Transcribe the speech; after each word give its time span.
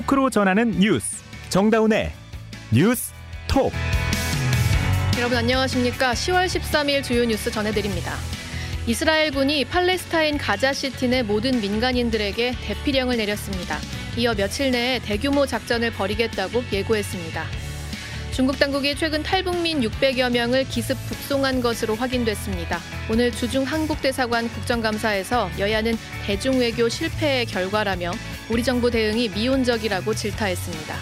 토크로 0.00 0.30
전하는 0.30 0.70
뉴스. 0.78 1.22
정다운의 1.50 2.12
뉴스 2.72 3.12
톡. 3.46 3.70
여러분 5.18 5.36
안녕하십니까? 5.36 6.12
10월 6.12 6.46
13일 6.46 7.02
주요 7.02 7.24
뉴스 7.24 7.50
전해드립니다. 7.50 8.14
이스라엘군이 8.86 9.66
팔레스타인 9.66 10.38
가자시티 10.38 11.08
내 11.08 11.22
모든 11.22 11.60
민간인들에게 11.60 12.54
대피령을 12.62 13.18
내렸습니다. 13.18 13.78
이어 14.16 14.34
며칠 14.34 14.70
내에 14.70 15.00
대규모 15.00 15.44
작전을 15.44 15.92
벌이겠다고 15.92 16.64
예고했습니다. 16.72 17.44
중국 18.32 18.58
당국이 18.58 18.94
최근 18.94 19.22
탈북민 19.22 19.80
600여 19.80 20.30
명을 20.30 20.64
기습 20.64 20.96
북송한 21.08 21.60
것으로 21.60 21.94
확인됐습니다. 21.94 22.78
오늘 23.10 23.32
주중 23.32 23.64
한국대사관 23.64 24.48
국정감사에서 24.48 25.50
여야는 25.58 25.98
대중외교 26.24 26.88
실패의 26.88 27.44
결과라며 27.46 28.12
우리 28.50 28.64
정부 28.64 28.90
대응이 28.90 29.28
미온적이라고 29.28 30.12
질타했습니다. 30.12 30.96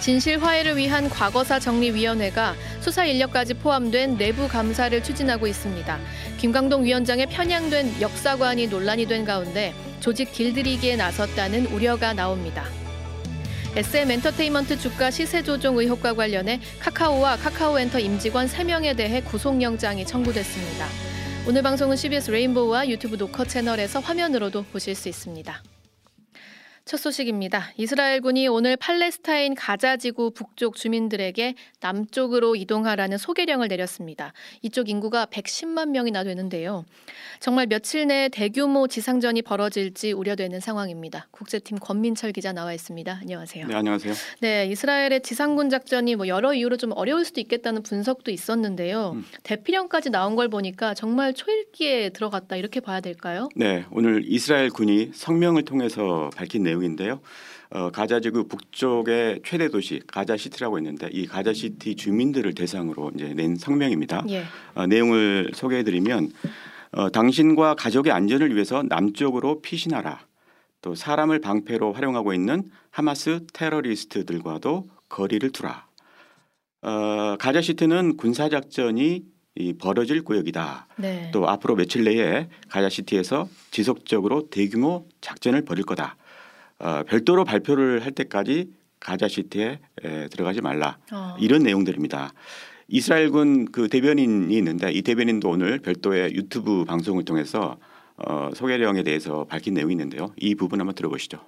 진실 0.00 0.42
화해를 0.42 0.76
위한 0.76 1.08
과거사 1.08 1.60
정리위원회가 1.60 2.56
수사 2.80 3.04
인력까지 3.04 3.54
포함된 3.54 4.18
내부 4.18 4.48
감사를 4.48 5.00
추진하고 5.00 5.46
있습니다. 5.46 6.00
김광동 6.38 6.84
위원장의 6.84 7.26
편향된 7.26 8.00
역사관이 8.00 8.66
논란이 8.66 9.06
된 9.06 9.24
가운데 9.24 9.72
조직 10.00 10.32
길들이기에 10.32 10.96
나섰다는 10.96 11.66
우려가 11.66 12.12
나옵니다. 12.12 12.64
SM 13.76 14.10
엔터테인먼트 14.10 14.80
주가 14.80 15.12
시세 15.12 15.44
조정 15.44 15.78
의혹과 15.78 16.14
관련해 16.14 16.60
카카오와 16.80 17.36
카카오엔터 17.36 18.00
임직원 18.00 18.48
3명에 18.48 18.96
대해 18.96 19.22
구속영장이 19.22 20.04
청구됐습니다. 20.04 20.88
오늘 21.46 21.62
방송은 21.62 21.94
CBS 21.96 22.32
레인보우와 22.32 22.88
유튜브 22.88 23.14
노커 23.14 23.44
채널에서 23.44 24.00
화면으로도 24.00 24.64
보실 24.72 24.96
수 24.96 25.08
있습니다. 25.08 25.62
첫 26.92 26.98
소식입니다. 26.98 27.72
이스라엘군이 27.78 28.48
오늘 28.48 28.76
팔레스타인 28.76 29.54
가자 29.54 29.96
지구 29.96 30.30
북쪽 30.30 30.76
주민들에게 30.76 31.54
남쪽으로 31.80 32.54
이동하라는 32.54 33.16
소개령을 33.16 33.68
내렸습니다. 33.68 34.34
이쪽 34.60 34.90
인구가 34.90 35.24
110만 35.24 35.88
명이나 35.88 36.22
되는데요. 36.22 36.84
정말 37.40 37.66
며칠 37.66 38.06
내에 38.06 38.28
대규모 38.28 38.88
지상전이 38.88 39.40
벌어질지 39.40 40.12
우려되는 40.12 40.60
상황입니다. 40.60 41.28
국제팀 41.30 41.78
권민철 41.78 42.32
기자 42.32 42.52
나와 42.52 42.74
있습니다. 42.74 43.20
안녕하세요. 43.22 43.68
네, 43.68 43.74
안녕하세요. 43.74 44.12
네, 44.40 44.66
이스라엘의 44.66 45.22
지상군 45.22 45.70
작전이 45.70 46.14
뭐 46.16 46.28
여러 46.28 46.52
이유로 46.52 46.76
좀 46.76 46.92
어려울 46.92 47.24
수도 47.24 47.40
있겠다는 47.40 47.84
분석도 47.84 48.30
있었는데요. 48.30 49.12
음. 49.14 49.24
대피령까지 49.44 50.10
나온 50.10 50.36
걸 50.36 50.50
보니까 50.50 50.92
정말 50.92 51.32
초읽기에 51.32 52.10
들어갔다 52.10 52.56
이렇게 52.56 52.80
봐야 52.80 53.00
될까요? 53.00 53.48
네, 53.56 53.86
오늘 53.90 54.24
이스라엘 54.26 54.68
군이 54.68 55.12
성명을 55.14 55.64
통해서 55.64 56.28
밝힌 56.36 56.62
내용 56.62 56.81
인데요. 56.84 57.20
어, 57.70 57.90
가자지구 57.90 58.48
북쪽의 58.48 59.40
최대 59.44 59.68
도시 59.68 60.00
가자시티라고 60.06 60.78
있는데 60.78 61.08
이 61.12 61.26
가자시티 61.26 61.96
주민들을 61.96 62.54
대상으로 62.54 63.12
이제 63.14 63.32
낸 63.34 63.56
성명입니다. 63.56 64.24
예. 64.28 64.44
어, 64.74 64.86
내용을 64.86 65.52
소개해드리면 65.54 66.32
어, 66.92 67.10
당신과 67.10 67.74
가족의 67.74 68.12
안전을 68.12 68.54
위해서 68.54 68.82
남쪽으로 68.82 69.62
피신하라. 69.62 70.20
또 70.82 70.94
사람을 70.94 71.40
방패로 71.40 71.92
활용하고 71.92 72.34
있는 72.34 72.70
하마스 72.90 73.46
테러리스트들과도 73.54 74.90
거리를 75.08 75.50
두라. 75.50 75.86
어, 76.82 77.36
가자시티는 77.38 78.16
군사작전이 78.16 79.24
이 79.54 79.72
벌어질 79.74 80.22
구역이다. 80.24 80.88
네. 80.96 81.30
또 81.32 81.48
앞으로 81.48 81.76
며칠 81.76 82.04
내에 82.04 82.48
가자시티에서 82.68 83.48
지속적으로 83.70 84.48
대규모 84.48 85.06
작전을 85.20 85.64
벌일 85.64 85.84
거다. 85.84 86.16
어, 86.82 87.02
별도로 87.06 87.44
발표를 87.44 88.04
할 88.04 88.12
때까지 88.12 88.70
가자 88.98 89.28
시티에 89.28 89.78
에, 90.04 90.28
들어가지 90.28 90.60
말라 90.60 90.98
어. 91.12 91.36
이런 91.40 91.62
내용들입니다. 91.62 92.32
이스라엘군 92.88 93.72
그 93.72 93.88
대변인이 93.88 94.54
있는데 94.56 94.90
이 94.90 95.02
대변인도 95.02 95.48
오늘 95.48 95.78
별도의 95.78 96.34
유튜브 96.34 96.84
방송을 96.84 97.24
통해서 97.24 97.78
어, 98.16 98.50
소개령에 98.54 99.02
대해서 99.02 99.44
밝힌 99.48 99.74
내용이 99.74 99.92
있는데요. 99.94 100.32
이 100.36 100.54
부분 100.54 100.80
한번 100.80 100.94
들어보시죠. 100.94 101.38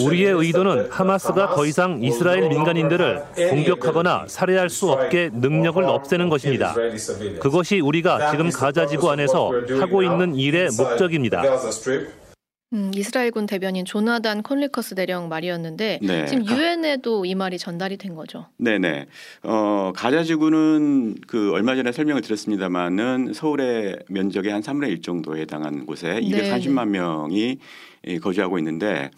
우리의 0.00 0.32
의도는 0.32 0.90
하마스가 0.90 1.54
더 1.54 1.66
이상 1.66 2.02
이스라엘 2.02 2.48
민간인들을 2.48 3.22
공격하거나 3.50 4.26
살해할 4.28 4.70
수 4.70 4.90
없게 4.90 5.30
능력을 5.32 5.82
없애는 5.84 6.28
것입니다. 6.28 6.74
그것이 7.40 7.80
우리가 7.80 8.30
지금 8.30 8.50
가자 8.50 8.86
지구 8.86 9.10
안에서 9.10 9.52
하고 9.78 10.02
있는 10.02 10.34
일의 10.34 10.70
목적입니다. 10.76 11.42
음, 12.74 12.90
이스라엘군 12.94 13.46
대변인 13.46 13.84
조나단 13.84 14.42
콘리커스 14.42 14.96
대령 14.96 15.28
말이었는데 15.28 16.00
네. 16.02 16.26
지금 16.26 16.44
유엔에도 16.44 17.24
이 17.24 17.34
말이 17.36 17.56
전달이 17.56 17.96
된 17.96 18.16
거죠. 18.16 18.46
네네. 18.58 19.06
어, 19.44 19.92
가자 19.94 20.24
지구는 20.24 21.14
그 21.28 21.52
얼마 21.52 21.76
전에 21.76 21.92
설명을 21.92 22.20
드렸습니다만은 22.22 23.32
서울의 23.32 24.00
면적의 24.08 24.52
한 24.52 24.60
3분의 24.60 24.90
1 24.90 25.02
정도에 25.02 25.42
해당하는 25.42 25.86
곳에 25.86 26.14
네. 26.14 26.20
230만 26.20 26.88
명이 26.88 27.58
거주하고 28.20 28.58
있는데 28.58 29.10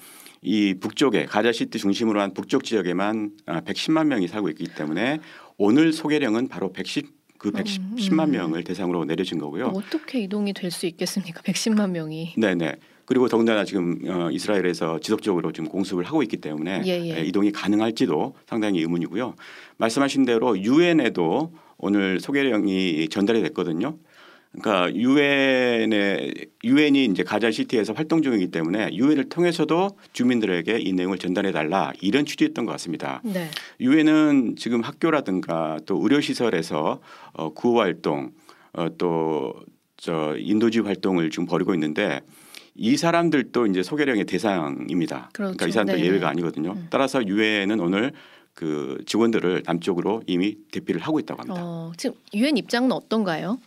이 0.42 0.74
북쪽에 0.78 1.24
가자 1.24 1.50
시티 1.50 1.78
중심으로 1.78 2.20
한 2.20 2.34
북쪽 2.34 2.62
지역에만 2.62 3.30
110만 3.46 3.98
아, 3.98 4.04
명이 4.04 4.28
살고 4.28 4.50
있기 4.50 4.66
때문에 4.74 5.20
오늘 5.56 5.92
소개령은 5.92 6.48
바로 6.48 6.72
110. 6.72 7.16
그 7.38 7.50
110만 7.50 8.18
음, 8.20 8.24
음. 8.24 8.30
명을 8.30 8.64
대상으로 8.64 9.04
내려진 9.04 9.38
거고요. 9.38 9.66
어떻게 9.74 10.20
이동이 10.20 10.54
될 10.54 10.70
수 10.70 10.86
있겠습니까? 10.86 11.42
110만 11.42 11.90
명이. 11.90 12.34
네네. 12.38 12.76
그리고 13.06 13.28
더군다나 13.28 13.64
지금 13.64 13.98
어, 14.06 14.28
이스라엘에서 14.30 14.98
지속적으로 14.98 15.52
지금 15.52 15.68
공습을 15.70 16.04
하고 16.04 16.22
있기 16.22 16.36
때문에 16.38 16.82
예, 16.86 16.90
예. 16.90 17.22
이동이 17.22 17.52
가능할지도 17.52 18.34
상당히 18.46 18.80
의문이고요. 18.80 19.34
말씀하신 19.78 20.24
대로 20.24 20.58
유엔에도 20.58 21.52
오늘 21.78 22.20
소개령이 22.20 23.08
전달이 23.08 23.42
됐거든요. 23.42 23.96
그러니까 24.58 24.94
유엔의 24.94 26.46
유엔이 26.64 27.04
이제 27.06 27.22
가자 27.22 27.50
시티에서 27.50 27.92
활동 27.92 28.22
중이기 28.22 28.50
때문에 28.50 28.90
유엔을 28.92 29.28
통해서도 29.28 29.90
주민들에게 30.12 30.78
이 30.80 30.92
내용을 30.92 31.18
전달해 31.18 31.52
달라 31.52 31.92
이런 32.00 32.24
취지였던 32.24 32.64
것 32.64 32.72
같습니다. 32.72 33.20
네. 33.22 33.50
유엔은 33.80 34.48
네. 34.48 34.54
지금 34.56 34.80
학교라든가 34.80 35.78
또 35.86 35.98
의료 36.02 36.20
시설에서 36.20 37.00
어, 37.34 37.50
구호 37.52 37.80
활동 37.80 38.32
어, 38.72 38.88
또저 38.96 40.36
인도적 40.38 40.80
활동을 40.80 41.30
지금 41.30 41.46
벌이고 41.46 41.74
있는데 41.74 42.20
이 42.76 42.96
사람들도 42.96 43.66
이제 43.66 43.82
소개령의 43.82 44.24
대상입니다. 44.24 45.30
그렇죠. 45.32 45.56
그러니까 45.56 45.66
이 45.66 45.72
사람들 45.72 45.96
네 45.96 46.04
예외가 46.04 46.28
아니거든요. 46.28 46.72
음. 46.72 46.86
따라서 46.90 47.26
유엔은 47.26 47.80
오늘 47.80 48.12
그 48.54 48.98
직원들을 49.06 49.62
남쪽으로 49.66 50.22
이미 50.26 50.56
대피를 50.72 51.00
하고 51.00 51.18
있다고 51.20 51.42
합니다. 51.42 51.60
어, 51.62 51.92
지금 51.96 52.16
유엔 52.34 52.56
입장은 52.56 52.90
어떤가요? 52.92 53.58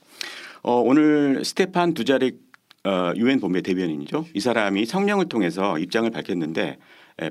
어, 0.63 0.73
오늘 0.79 1.43
스테판 1.45 1.93
두자릭 1.93 2.49
어, 2.85 3.11
유엔 3.15 3.39
본부의 3.39 3.61
대변인이죠. 3.61 4.25
이 4.33 4.39
사람이 4.39 4.85
성명을 4.85 5.29
통해서 5.29 5.77
입장을 5.77 6.09
밝혔는데 6.09 6.77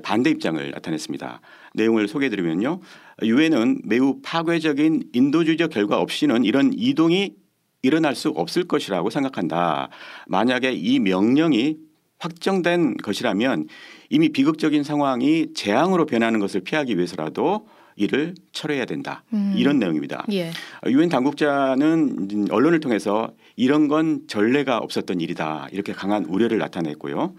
반대 0.03 0.29
입장을 0.29 0.69
나타냈습니다. 0.69 1.41
내용을 1.73 2.07
소개해드리면요. 2.07 2.79
유엔은 3.23 3.81
매우 3.85 4.19
파괴적인 4.21 5.09
인도주의적 5.13 5.71
결과 5.71 5.99
없이는 5.99 6.45
이런 6.45 6.71
이동이 6.75 7.33
일어날 7.81 8.15
수 8.15 8.29
없을 8.29 8.65
것이라고 8.65 9.09
생각한다. 9.09 9.89
만약에 10.27 10.71
이 10.73 10.99
명령이 10.99 11.77
확정된 12.19 12.97
것이라면 12.97 13.67
이미 14.09 14.29
비극적인 14.29 14.83
상황이 14.83 15.53
재앙으로 15.53 16.05
변하는 16.05 16.39
것을 16.39 16.61
피하기 16.61 16.95
위해서라도 16.95 17.67
이를 17.95 18.33
철회해야 18.53 18.85
된다. 18.85 19.23
음. 19.33 19.53
이런 19.57 19.77
내용입니다. 19.77 20.25
예. 20.31 20.51
유엔 20.87 21.09
당국자는 21.09 22.47
언론을 22.49 22.79
통해서 22.79 23.33
이런 23.57 23.89
건 23.89 24.21
전례가 24.27 24.77
없었던 24.77 25.19
일이다. 25.19 25.67
이렇게 25.71 25.91
강한 25.91 26.23
우려를 26.25 26.57
나타냈고요. 26.59 27.35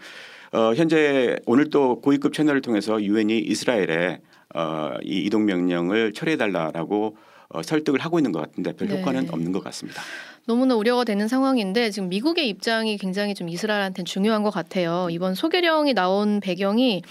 어, 0.53 0.75
현재 0.75 1.37
오늘 1.47 1.71
또 1.71 2.01
고위급 2.01 2.35
채널을 2.35 2.61
통해서 2.61 3.03
유엔이 3.03 3.39
이스라엘에 3.39 4.21
어, 4.55 4.95
이 5.03 5.25
이동 5.25 5.47
명령을 5.47 6.13
철회해달라라고 6.13 7.17
어, 7.53 7.63
설득을 7.63 8.01
하고 8.01 8.19
있는 8.19 8.31
것 8.33 8.41
같은데 8.41 8.73
별 8.73 8.89
효과는 8.89 9.23
네. 9.23 9.29
없는 9.31 9.51
것 9.53 9.63
같습니다. 9.65 10.03
너무나 10.47 10.75
우려가 10.77 11.05
되는 11.05 11.27
상황인데 11.29 11.91
지금 11.91 12.09
미국의 12.09 12.49
입장이 12.49 12.97
굉장히 12.97 13.35
좀 13.35 13.49
이스라엘한테는 13.49 14.05
중요한 14.07 14.43
것 14.43 14.51
같아요. 14.51 15.09
이번 15.11 15.35
소개령이 15.35 15.95
나온 15.95 16.41
배경이 16.41 17.03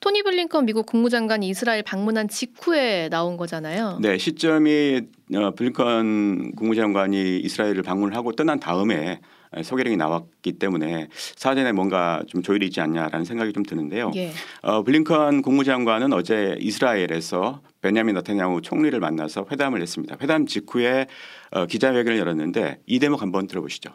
토니 0.00 0.22
블링컨 0.22 0.66
미국 0.66 0.86
국무장관이 0.86 1.48
이스라엘 1.48 1.82
방문한 1.82 2.28
직후에 2.28 3.08
나온 3.08 3.36
거잖아요. 3.36 3.98
네, 4.00 4.18
시점이 4.18 5.02
어, 5.34 5.50
블링컨 5.52 6.52
국무장관이 6.56 7.38
이스라엘을 7.38 7.82
방문을 7.82 8.16
하고 8.16 8.32
떠난 8.32 8.58
다음에 8.58 9.20
소개령이 9.62 9.96
나왔기 9.96 10.52
때문에 10.54 11.08
사전에 11.36 11.72
뭔가 11.72 12.22
좀 12.26 12.42
조율이 12.42 12.66
있지 12.66 12.80
않냐라는 12.80 13.24
생각이 13.24 13.52
좀 13.52 13.62
드는데요. 13.62 14.10
예. 14.16 14.32
어, 14.62 14.82
블링컨 14.82 15.42
국무장관은 15.42 16.12
어제 16.12 16.56
이스라엘에서 16.58 17.60
베냐민 17.80 18.14
너타냐후 18.14 18.62
총리를 18.62 18.98
만나서 18.98 19.46
회담을 19.50 19.82
했습니다. 19.82 20.16
회담 20.20 20.46
직후에 20.46 21.06
어, 21.50 21.66
기자회견을 21.66 22.18
열었는데 22.18 22.80
이 22.86 22.98
대목 22.98 23.22
한번 23.22 23.46
들어보시죠. 23.46 23.90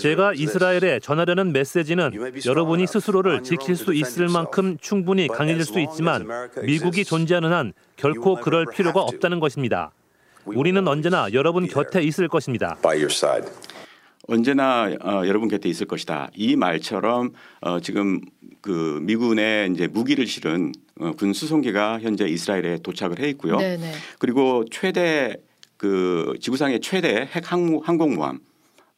제가 0.00 0.32
이스라엘에 0.34 1.00
전하려는 1.00 1.52
메시지는 1.52 2.12
여러분이 2.46 2.86
스스로를 2.86 3.42
지킬 3.42 3.76
수 3.76 3.92
있을 3.92 4.28
만큼 4.28 4.78
충분히 4.80 5.28
강해질 5.28 5.64
수 5.64 5.78
있지만 5.80 6.26
미국이 6.62 7.04
존재하는 7.04 7.52
한 7.52 7.72
결코 7.96 8.36
그럴 8.36 8.64
필요가 8.66 9.02
없다는 9.02 9.40
것입니다. 9.40 9.92
우리는 10.44 10.86
언제나 10.86 11.28
여러분 11.32 11.66
곁에 11.66 12.02
있을 12.02 12.28
것입니다. 12.28 12.76
언제나 14.28 14.90
어, 15.02 15.26
여러분 15.26 15.48
곁에 15.48 15.68
있을 15.68 15.86
것이다. 15.86 16.30
이 16.34 16.54
말처럼 16.56 17.32
어, 17.60 17.80
지금 17.80 18.20
그 18.60 19.00
미군의 19.02 19.70
이제 19.72 19.86
무기를 19.86 20.26
실은 20.26 20.72
어, 21.00 21.12
군 21.12 21.32
수송기가 21.32 22.00
현재 22.00 22.26
이스라엘에 22.26 22.78
도착을 22.82 23.20
해 23.20 23.28
있고요. 23.30 23.56
네네. 23.56 23.92
그리고 24.18 24.64
최대 24.70 25.36
그 25.76 26.34
지구상의 26.40 26.80
최대 26.80 27.28
핵 27.32 27.50
항, 27.50 27.80
항공모함 27.82 28.40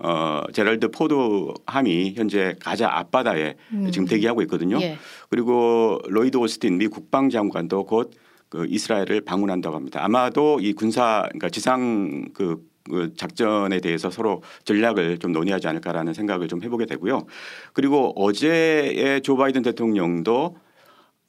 어, 0.00 0.42
제럴드 0.52 0.90
포드함이 0.90 2.14
현재 2.16 2.54
가자 2.58 2.88
앞바다에 2.90 3.54
음. 3.72 3.90
지금 3.92 4.08
대기하고 4.08 4.42
있거든요. 4.42 4.80
예. 4.80 4.98
그리고 5.28 6.00
로이드 6.06 6.38
오스틴 6.38 6.78
미 6.78 6.88
국방장관도 6.88 7.84
곧 7.84 8.12
그 8.50 8.66
이스라엘을 8.68 9.22
방문한다고 9.22 9.76
합니다. 9.76 10.04
아마도 10.04 10.58
이 10.60 10.72
군사 10.74 11.22
그러니까 11.28 11.48
지상 11.48 12.28
그, 12.34 12.60
그 12.84 13.14
작전에 13.16 13.80
대해서 13.80 14.10
서로 14.10 14.42
전략을 14.64 15.18
좀 15.18 15.32
논의하지 15.32 15.68
않을까라는 15.68 16.12
생각을 16.12 16.48
좀 16.48 16.62
해보게 16.62 16.84
되고요. 16.86 17.26
그리고 17.72 18.12
어제의 18.16 19.22
조 19.22 19.36
바이든 19.36 19.62
대통령도 19.62 20.56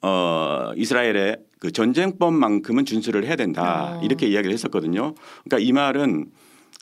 어 0.02 0.72
이스라엘의 0.76 1.36
그 1.60 1.70
전쟁법만큼은 1.70 2.84
준수를 2.84 3.24
해야 3.24 3.36
된다 3.36 3.98
어. 3.98 4.00
이렇게 4.02 4.26
이야기를 4.26 4.52
했었거든요. 4.52 5.14
그러니까 5.44 5.58
이 5.60 5.70
말은 5.70 6.26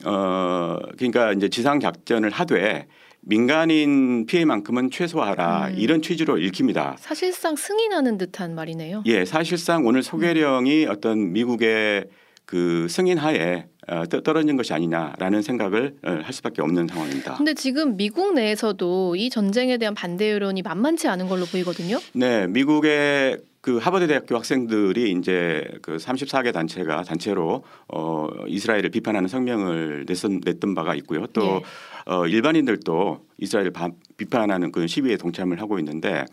어 0.07 0.79
그러니까 0.97 1.35
이제 1.35 1.51
지상 1.51 1.81
작전을 1.81 2.31
하되 2.31 2.87
민간인 3.23 4.27
피해만큼은 4.27 4.91
최소화하라 4.91 5.69
음. 5.69 5.75
이런 5.77 6.03
취지로 6.03 6.39
읽힙니다. 6.39 6.97
사실상 6.99 7.57
승인하는 7.57 8.19
듯한 8.19 8.55
말이네요. 8.55 9.03
예, 9.07 9.25
사실상 9.25 9.87
오늘 9.87 10.03
소개령이 10.03 10.87
음. 10.87 10.91
어떤 10.91 11.33
미국의 11.33 12.07
그 12.47 12.89
승인하에 12.89 13.67
어, 13.89 14.07
떨어진 14.07 14.57
것이 14.57 14.73
아니냐라는 14.73 15.43
생각을 15.43 15.97
어, 16.05 16.11
할 16.23 16.33
수밖에 16.33 16.63
없는 16.63 16.87
상황입니다. 16.89 17.35
근데 17.35 17.55
지금 17.55 17.97
미국 17.97 18.35
내에서도 18.35 19.17
이 19.17 19.31
전쟁에 19.31 19.79
대한 19.79 19.95
반대 19.95 20.33
여론이 20.33 20.63
만만치 20.63 21.09
않은 21.09 21.29
걸로 21.29 21.45
보이거든요. 21.47 21.99
네, 22.13 22.47
미국의 22.47 23.39
그 23.61 23.77
하버드 23.77 24.07
대학교 24.07 24.37
학생들이 24.37 25.13
이제 25.13 25.71
그 25.83 25.97
34개 25.97 26.53
단체가 26.53 27.03
단체로 27.03 27.63
어 27.89 28.29
이스라엘을 28.47 28.89
비판하는 28.89 29.29
성명을 29.29 30.07
냈었, 30.07 30.31
냈던 30.45 30.75
바가 30.75 30.95
있고요. 30.97 31.27
또 31.29 31.43
예. 31.43 31.63
어, 32.07 32.27
일반인들도 32.27 33.27
이스라엘을 33.39 33.73
바, 33.73 33.91
비판하는 34.17 34.73
그 34.73 34.87
시위에 34.87 35.17
동참을 35.17 35.61
하고 35.61 35.79
있는데 35.79 36.25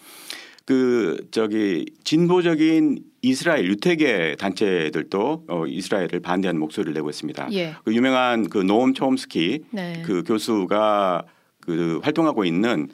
그 0.65 1.27
저기 1.31 1.85
진보적인 2.03 2.99
이스라엘 3.21 3.65
유태계 3.65 4.35
단체들도 4.39 5.45
어, 5.47 5.65
이스라엘을 5.67 6.21
반대하는 6.21 6.59
목소리를 6.59 6.93
내고 6.93 7.09
있습니다. 7.09 7.49
예. 7.53 7.75
그 7.83 7.93
유명한 7.93 8.47
그 8.49 8.59
노엄 8.59 8.93
촘스키 8.93 9.65
네. 9.71 10.01
그 10.05 10.23
교수가 10.23 11.25
그 11.59 11.99
활동하고 12.03 12.45
있는 12.45 12.87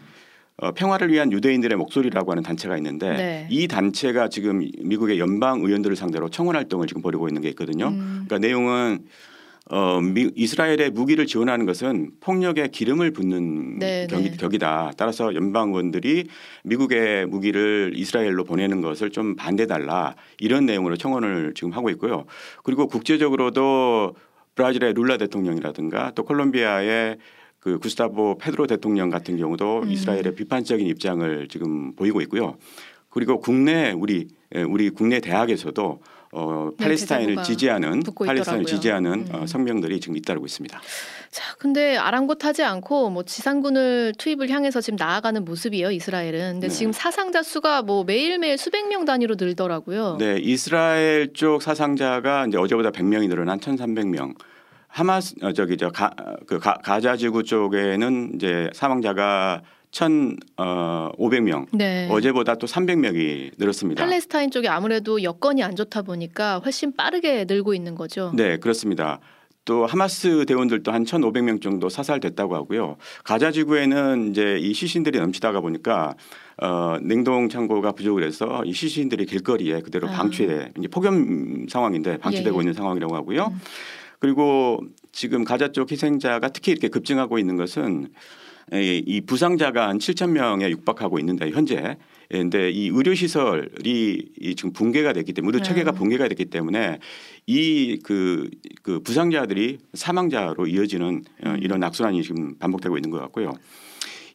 어, 0.57 0.71
평화를 0.71 1.11
위한 1.11 1.31
유대인들의 1.31 1.77
목소리라고 1.77 2.31
하는 2.31 2.43
단체가 2.43 2.77
있는데 2.77 3.09
네. 3.09 3.47
이 3.49 3.67
단체가 3.67 4.29
지금 4.29 4.67
미국의 4.83 5.19
연방 5.19 5.61
의원들을 5.61 5.95
상대로 5.95 6.29
청원 6.29 6.55
활동을 6.55 6.87
지금 6.87 7.01
벌이고 7.01 7.27
있는 7.27 7.41
게 7.41 7.49
있거든요. 7.49 7.87
음. 7.87 8.25
그러니까 8.27 8.39
내용은 8.39 8.99
어, 9.69 10.01
미, 10.01 10.29
이스라엘의 10.35 10.91
무기를 10.91 11.25
지원하는 11.25 11.65
것은 11.65 12.11
폭력에 12.19 12.67
기름을 12.67 13.11
붓는 13.11 13.79
네, 13.79 14.07
격이, 14.09 14.31
네. 14.31 14.37
격이다. 14.37 14.91
따라서 14.97 15.33
연방 15.33 15.69
의원들이 15.69 16.25
미국의 16.65 17.25
무기를 17.27 17.93
이스라엘로 17.95 18.43
보내는 18.43 18.81
것을 18.81 19.09
좀 19.09 19.35
반대달라 19.35 20.15
이런 20.39 20.65
내용으로 20.65 20.97
청원을 20.97 21.53
지금 21.55 21.71
하고 21.71 21.89
있고요. 21.91 22.25
그리고 22.63 22.87
국제적으로도 22.87 24.15
브라질의 24.55 24.93
룰라 24.93 25.17
대통령이라든가 25.17 26.11
또 26.13 26.23
콜롬비아의 26.23 27.17
그 27.63 27.79
구스타보 27.79 28.39
페드로 28.39 28.67
대통령 28.67 29.09
같은 29.09 29.37
경우도 29.37 29.83
음. 29.83 29.89
이스라엘의 29.89 30.35
비판적인 30.35 30.85
입장을 30.85 31.47
지금 31.47 31.95
보이고 31.95 32.19
있고요. 32.21 32.57
그리고 33.09 33.39
국내 33.39 33.91
우리 33.91 34.27
우리 34.67 34.89
국내 34.89 35.21
대학에서도 35.21 36.01
어, 36.33 36.69
네, 36.77 36.83
팔레스타인을 36.83 37.35
네, 37.35 37.43
지지하는 37.43 38.01
팔레스타인을 38.25 38.65
지지하는 38.65 39.11
음. 39.11 39.29
어, 39.31 39.45
성명들이 39.45 40.01
지금 40.01 40.17
잇따르고 40.17 40.45
있습니다. 40.45 40.81
자, 41.29 41.55
근데 41.57 41.95
아랑곳하지 41.95 42.63
않고 42.63 43.11
뭐 43.11 43.23
지상군을 43.23 44.13
투입을 44.17 44.49
향해서 44.49 44.81
지금 44.81 44.97
나아가는 44.97 45.45
모습이에요 45.45 45.91
이스라엘은. 45.91 46.53
근데 46.53 46.67
네. 46.67 46.73
지금 46.73 46.91
사상자 46.91 47.43
수가 47.43 47.83
뭐 47.83 48.03
매일매일 48.03 48.57
수백 48.57 48.89
명 48.89 49.05
단위로 49.05 49.35
늘더라고요. 49.39 50.17
네, 50.19 50.37
이스라엘 50.41 51.31
쪽 51.33 51.61
사상자가 51.61 52.47
이제 52.47 52.57
어제보다 52.57 52.91
100명이 52.91 53.29
늘어난 53.29 53.59
1,300명. 53.59 54.35
하마스 54.93 55.33
어, 55.41 55.51
저기 55.53 55.75
저가그 55.75 56.59
가자 56.59 57.17
지구 57.17 57.43
쪽에는 57.43 58.33
이제 58.35 58.69
사망자가 58.73 59.63
1,500명. 59.89 61.63
어, 61.63 61.67
네. 61.71 62.07
어제보다 62.11 62.55
또 62.55 62.67
300명이 62.67 63.53
늘었습니다. 63.57 64.03
팔레스타인 64.03 64.51
쪽이 64.51 64.67
아무래도 64.67 65.23
여건이 65.23 65.63
안 65.63 65.75
좋다 65.75 66.03
보니까 66.03 66.59
훨씬 66.59 66.95
빠르게 66.95 67.45
늘고 67.47 67.73
있는 67.73 67.95
거죠. 67.95 68.31
네, 68.35 68.57
그렇습니다. 68.57 69.19
또 69.65 69.87
하마스 69.87 70.45
대원들도 70.45 70.91
한 70.91 71.05
1,500명 71.05 71.61
정도 71.61 71.89
사살됐다고 71.89 72.53
하고요. 72.53 72.97
가자 73.23 73.51
지구에는 73.51 74.29
이제 74.29 74.57
이 74.59 74.73
시신들이 74.73 75.19
넘치다가 75.19 75.61
보니까 75.61 76.13
어, 76.61 76.97
냉동 77.01 77.49
창고가 77.49 77.93
부족을 77.93 78.23
해서 78.23 78.61
이 78.65 78.73
시신들이 78.73 79.25
길거리에 79.25 79.81
그대로 79.81 80.07
아. 80.07 80.11
방치돼 80.11 80.73
이제 80.77 80.87
폭염 80.87 81.65
상황인데 81.67 82.17
방치되고 82.17 82.55
예, 82.55 82.57
예. 82.57 82.61
있는 82.61 82.73
상황이라고 82.73 83.15
하고요. 83.15 83.47
음. 83.47 83.61
그리고 84.23 84.79
지금 85.11 85.43
가자 85.43 85.73
쪽 85.73 85.91
희생자가 85.91 86.47
특히 86.47 86.71
이렇게 86.71 86.87
급증하고 86.87 87.39
있는 87.39 87.57
것은 87.57 88.07
이 88.71 89.21
부상자가 89.27 89.89
한 89.89 89.97
7천 89.97 90.29
명에 90.29 90.69
육박하고 90.69 91.19
있는데 91.19 91.51
현재 91.51 91.97
근데 92.31 92.71
이 92.71 92.87
의료 92.87 93.13
시설이 93.13 94.31
지금 94.55 94.71
붕괴가 94.71 95.11
됐기 95.11 95.33
때문에 95.33 95.53
의료 95.53 95.61
체계가 95.65 95.91
네. 95.91 95.97
붕괴가 95.97 96.29
됐기 96.29 96.45
때문에 96.45 96.99
이그그 97.47 99.01
부상자들이 99.03 99.79
사망자로 99.93 100.67
이어지는 100.67 101.23
어, 101.45 101.49
음. 101.49 101.57
이런 101.61 101.83
악순환이 101.83 102.23
지금 102.23 102.57
반복되고 102.59 102.97
있는 102.97 103.09
것 103.09 103.19
같고요. 103.19 103.51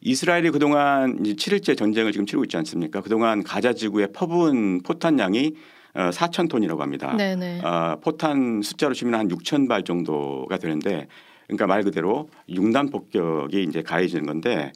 이스라엘이 0.03 0.51
그동안 0.51 1.23
7일째 1.23 1.79
전쟁을 1.79 2.13
지금 2.13 2.27
치르고 2.27 2.45
있지 2.45 2.59
않습니까? 2.59 3.01
그동안 3.01 3.43
가자 3.43 3.73
지구에 3.73 4.09
퍼부은 4.09 4.83
포탄량이 4.83 5.55
4천 5.99 6.45
어, 6.45 6.49
톤이라고 6.49 6.83
합니다. 6.83 7.15
네네. 7.17 7.61
어, 7.61 7.99
포탄 8.01 8.63
숫자로 8.63 8.95
치면 8.95 9.15
한 9.15 9.29
6천 9.29 9.69
발 9.69 9.83
정도가 9.83 10.59
되는데 10.59 11.09
그러니까 11.47 11.67
말 11.67 11.83
그대로 11.83 12.29
융단 12.49 12.91
폭격이 12.91 13.63
이제 13.65 13.83
가해지는 13.83 14.27
건데 14.27 14.73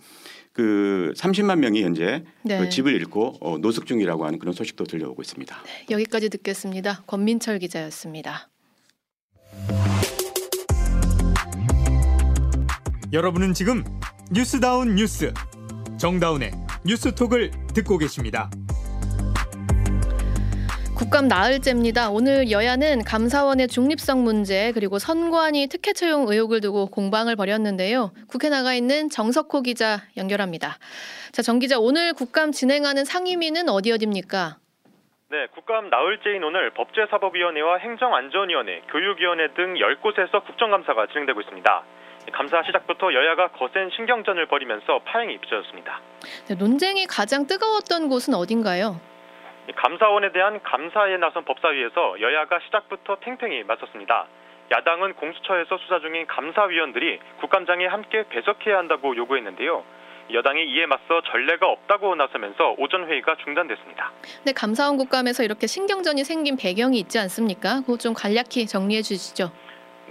그 0.52 1.12
30만 1.16 1.58
명이 1.58 1.82
현재 1.82 2.24
네. 2.42 2.58
그 2.58 2.68
집을 2.68 2.92
잃고 2.94 3.36
어, 3.40 3.58
노숙 3.58 3.86
중이라고 3.86 4.26
하는 4.26 4.38
그런 4.38 4.52
소식도 4.52 4.84
들려오고 4.84 5.22
있습니다. 5.22 5.62
네, 5.64 5.86
여기까지 5.90 6.28
듣겠습니다. 6.28 7.02
권민철 7.06 7.58
기자였습니다. 7.58 8.48
여러분은 13.12 13.52
지금 13.52 13.84
뉴스다운 14.30 14.94
뉴스 14.94 15.32
정다운의 15.98 16.52
뉴스톡을 16.84 17.50
듣고 17.74 17.98
계십니다. 17.98 18.50
국감 20.96 21.26
나흘째입니다. 21.26 22.10
오늘 22.10 22.50
여야는 22.50 23.04
감사원의 23.04 23.68
중립성 23.68 24.24
문제 24.24 24.72
그리고 24.72 24.98
선관위 24.98 25.66
특혜 25.68 25.92
채용 25.92 26.28
의혹을 26.28 26.60
두고 26.60 26.86
공방을 26.86 27.34
벌였는데요. 27.34 28.12
국회 28.28 28.48
나가 28.50 28.74
있는 28.74 29.08
정석호 29.08 29.62
기자 29.62 30.02
연결합니다. 30.16 30.76
자, 31.32 31.42
정 31.42 31.58
기자 31.58 31.78
오늘 31.78 32.12
국감 32.12 32.52
진행하는 32.52 33.04
상임위는 33.04 33.68
어디 33.68 33.90
어디입니까? 33.90 34.58
네, 35.30 35.46
국감 35.54 35.88
나흘째인 35.88 36.44
오늘 36.44 36.70
법제사법위원회와 36.74 37.78
행정안전위원회, 37.78 38.82
교육위원회 38.92 39.48
등 39.54 39.74
10곳에서 39.74 40.44
국정감사가 40.44 41.06
진행되고 41.06 41.40
있습니다. 41.40 41.84
감사 42.34 42.62
시작부터 42.64 43.12
여야가 43.14 43.48
거센 43.52 43.90
신경전을 43.96 44.46
벌이면서 44.46 45.00
파행이 45.06 45.38
빚어졌습니다. 45.40 46.00
네, 46.48 46.54
논쟁이 46.54 47.06
가장 47.06 47.46
뜨거웠던 47.46 48.08
곳은 48.08 48.34
어딘가요? 48.34 49.00
감사원에 49.70 50.32
대한 50.32 50.60
감사에 50.62 51.16
나선 51.18 51.44
법사위에서 51.44 52.20
여야가 52.20 52.58
시작부터 52.66 53.16
팽팽히 53.16 53.62
맞섰습니다. 53.62 54.26
야당은 54.72 55.14
공수처에서 55.14 55.78
수사 55.78 56.00
중인 56.00 56.26
감사위원들이 56.26 57.20
국감장에 57.40 57.86
함께 57.86 58.24
배석해야 58.28 58.78
한다고 58.78 59.14
요구했는데요. 59.16 59.84
여당이 60.32 60.64
이에 60.64 60.86
맞서 60.86 61.20
전례가 61.30 61.66
없다고 61.66 62.14
나서면서 62.14 62.76
오전 62.78 63.06
회의가 63.06 63.36
중단됐습니다. 63.44 64.12
네, 64.44 64.52
감사원 64.52 64.96
국감에서 64.96 65.42
이렇게 65.42 65.66
신경전이 65.66 66.24
생긴 66.24 66.56
배경이 66.56 66.98
있지 66.98 67.18
않습니까? 67.18 67.80
그거 67.80 67.98
좀 67.98 68.14
간략히 68.14 68.66
정리해 68.66 69.02
주시죠. 69.02 69.52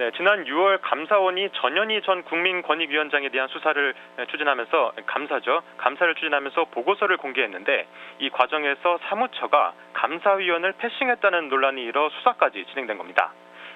네, 0.02 0.10
지난 0.18 0.46
6월 0.46 0.80
감사원이 0.82 1.52
전현희 1.54 2.02
전 2.02 2.24
국민권익위원장에 2.24 3.30
대한 3.30 3.48
수사를 3.50 3.94
추진하면서 4.32 4.94
감사죠. 5.06 5.62
감사를 5.78 6.16
추진하면서 6.16 6.66
보고서를 6.72 7.18
공개했는데 7.18 7.86
이 8.18 8.32
과정에서 8.32 8.98
사무처가 9.08 9.74
감사위원을 9.94 10.74
패싱했다는 10.80 11.50
논란이 11.50 11.84
일어 11.84 12.10
수사까지 12.18 12.66
진행된 12.72 12.98
겁니다. 12.98 13.32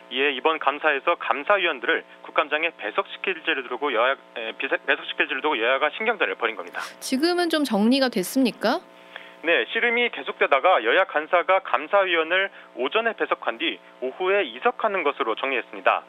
이에 0.10 0.32
이번 0.32 0.58
감사에서 0.58 1.14
감사위원들을 1.14 2.04
국감장에 2.24 2.72
배석시킬 2.76 3.44
지를 3.44 3.68
두고 3.68 3.94
여야 3.94 4.16
배석시킬 4.88 5.28
지를 5.28 5.44
두고 5.44 5.62
여야가 5.62 5.92
신경전을 5.92 6.34
벌인 6.36 6.56
겁니다. 6.56 6.80
지금은 7.02 7.52
좀 7.52 7.64
정리가 7.64 8.10
됐습니까? 8.10 8.80
네, 9.44 9.66
씨름이 9.74 10.10
계속되다가 10.10 10.86
여야 10.86 11.04
간사가 11.04 11.60
감사위원을 11.60 12.50
오전에 12.78 13.14
배석한 13.14 13.60
뒤 13.60 13.80
오후에 14.02 14.46
이석하는 14.46 15.04
것으로 15.04 15.36
정리했습니다. 15.36 16.04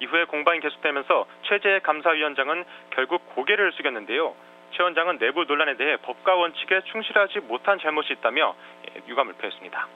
이후에 0.00 0.24
공방이 0.24 0.60
계속되면서 0.60 1.26
최재 1.48 1.80
감사위원장은 1.82 2.64
결국 2.94 3.22
고개를 3.34 3.72
숙였는데요. 3.76 4.34
최 4.76 4.82
원장은 4.82 5.18
내부 5.18 5.44
논란에 5.44 5.76
대해 5.76 5.96
법과 6.02 6.34
원칙에 6.36 6.80
충실하지 6.90 7.40
못한 7.48 7.78
잘못이 7.82 8.14
있다며 8.18 8.54
유감을 9.08 9.34
표했습니다. 9.34 9.88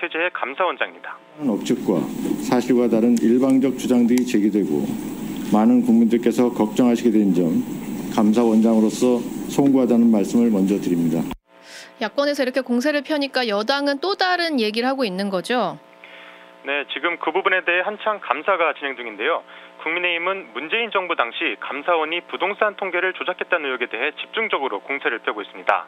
최재의 0.00 0.30
감사원장입니다. 0.34 1.16
억측과 1.46 2.00
사실과 2.42 2.88
다른 2.88 3.16
일방적 3.22 3.78
주장들이 3.78 4.26
제기되고 4.26 4.84
많은 5.52 5.82
국민들께서 5.82 6.50
걱정하시게 6.50 7.10
된 7.10 7.32
점 7.34 7.62
감사원장으로서 8.14 9.20
송구하다는 9.48 10.10
말씀을 10.10 10.50
먼저 10.50 10.76
드립니다. 10.80 11.22
야권에서 12.00 12.42
이렇게 12.42 12.60
공세를 12.60 13.02
펴니까 13.02 13.48
여당은 13.48 14.00
또 14.00 14.14
다른 14.16 14.60
얘기를 14.60 14.86
하고 14.88 15.04
있는 15.04 15.30
거죠? 15.30 15.78
네, 16.64 16.84
지금 16.92 17.18
그 17.18 17.32
부분에 17.32 17.64
대해 17.64 17.80
한창 17.80 18.20
감사가 18.20 18.74
진행 18.74 18.94
중인데요. 18.94 19.42
국민의힘은 19.82 20.52
문재인 20.54 20.92
정부 20.92 21.16
당시 21.16 21.56
감사원이 21.58 22.22
부동산 22.28 22.76
통계를 22.76 23.14
조작했다는 23.14 23.66
의혹에 23.66 23.86
대해 23.86 24.12
집중적으로 24.20 24.80
공세를 24.80 25.20
펴고 25.20 25.42
있습니다. 25.42 25.86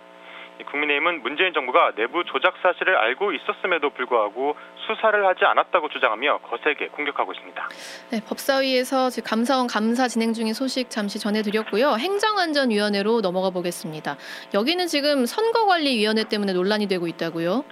국민의힘은 0.70 1.22
문재인 1.22 1.52
정부가 1.52 1.92
내부 1.96 2.24
조작 2.24 2.54
사실을 2.62 2.96
알고 2.96 3.32
있었음에도 3.32 3.90
불구하고 3.90 4.56
수사를 4.86 5.26
하지 5.26 5.44
않았다고 5.44 5.88
주장하며 5.88 6.38
거세게 6.38 6.88
공격하고 6.88 7.32
있습니다. 7.32 7.68
네, 8.10 8.20
법사위에서 8.26 9.10
감사원 9.24 9.66
감사 9.66 10.08
진행 10.08 10.32
중인 10.32 10.54
소식 10.54 10.90
잠시 10.90 11.18
전해드렸고요. 11.20 11.96
행정안전위원회로 11.98 13.20
넘어가 13.20 13.50
보겠습니다. 13.50 14.16
여기는 14.54 14.86
지금 14.86 15.26
선거관리위원회 15.26 16.24
때문에 16.24 16.52
논란이 16.52 16.86
되고 16.88 17.06
있다고요? 17.06 17.64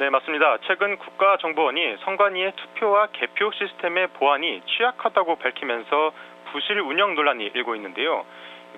네, 0.00 0.08
맞습니다. 0.08 0.56
최근 0.66 0.96
국가정보원이 0.96 1.96
선관위의 2.06 2.54
투표와 2.56 3.08
개표 3.12 3.52
시스템의 3.52 4.08
보안이 4.16 4.62
취약하다고 4.64 5.36
밝히면서 5.36 6.12
부실 6.50 6.80
운영 6.80 7.14
논란이 7.14 7.50
일고 7.54 7.76
있는데요. 7.76 8.24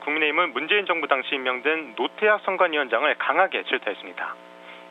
국민의힘은 0.01 0.53
문재인 0.53 0.85
정부 0.85 1.07
당시 1.07 1.37
임명된 1.37 1.95
노태학 1.95 2.41
선관위원장을 2.45 3.15
강하게 3.19 3.63
질타했습니다. 3.63 4.35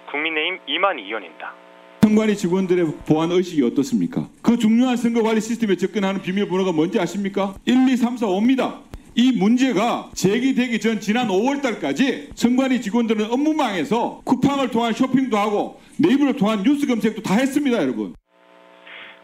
국민의힘 0.09 0.59
이만희 0.67 1.03
의원입니다. 1.03 1.53
선관위 1.99 2.37
직원들의 2.37 2.85
보안 3.05 3.29
의식이 3.29 3.61
어떻습니까? 3.65 4.29
그 4.41 4.57
중요한 4.57 4.95
선거관리 4.95 5.41
시스템에 5.41 5.75
접근하는 5.75 6.21
비밀번호가 6.21 6.71
뭔지 6.71 6.97
아십니까? 6.97 7.55
1, 7.65 7.89
2, 7.89 7.97
3, 7.97 8.15
4, 8.15 8.27
5입니다. 8.27 8.79
이 9.15 9.33
문제가 9.37 10.09
제기되기 10.13 10.79
전 10.79 11.01
지난 11.01 11.27
5월 11.27 11.61
달까지 11.61 12.29
선관위 12.35 12.79
직원들은 12.79 13.29
업무망에서 13.29 14.21
쿠팡을 14.23 14.71
통한 14.71 14.93
쇼핑도 14.93 15.37
하고 15.37 15.80
네이버를 15.99 16.35
통한 16.37 16.63
뉴스 16.63 16.87
검색도 16.87 17.21
다 17.21 17.35
했습니다, 17.35 17.81
여러분. 17.81 18.13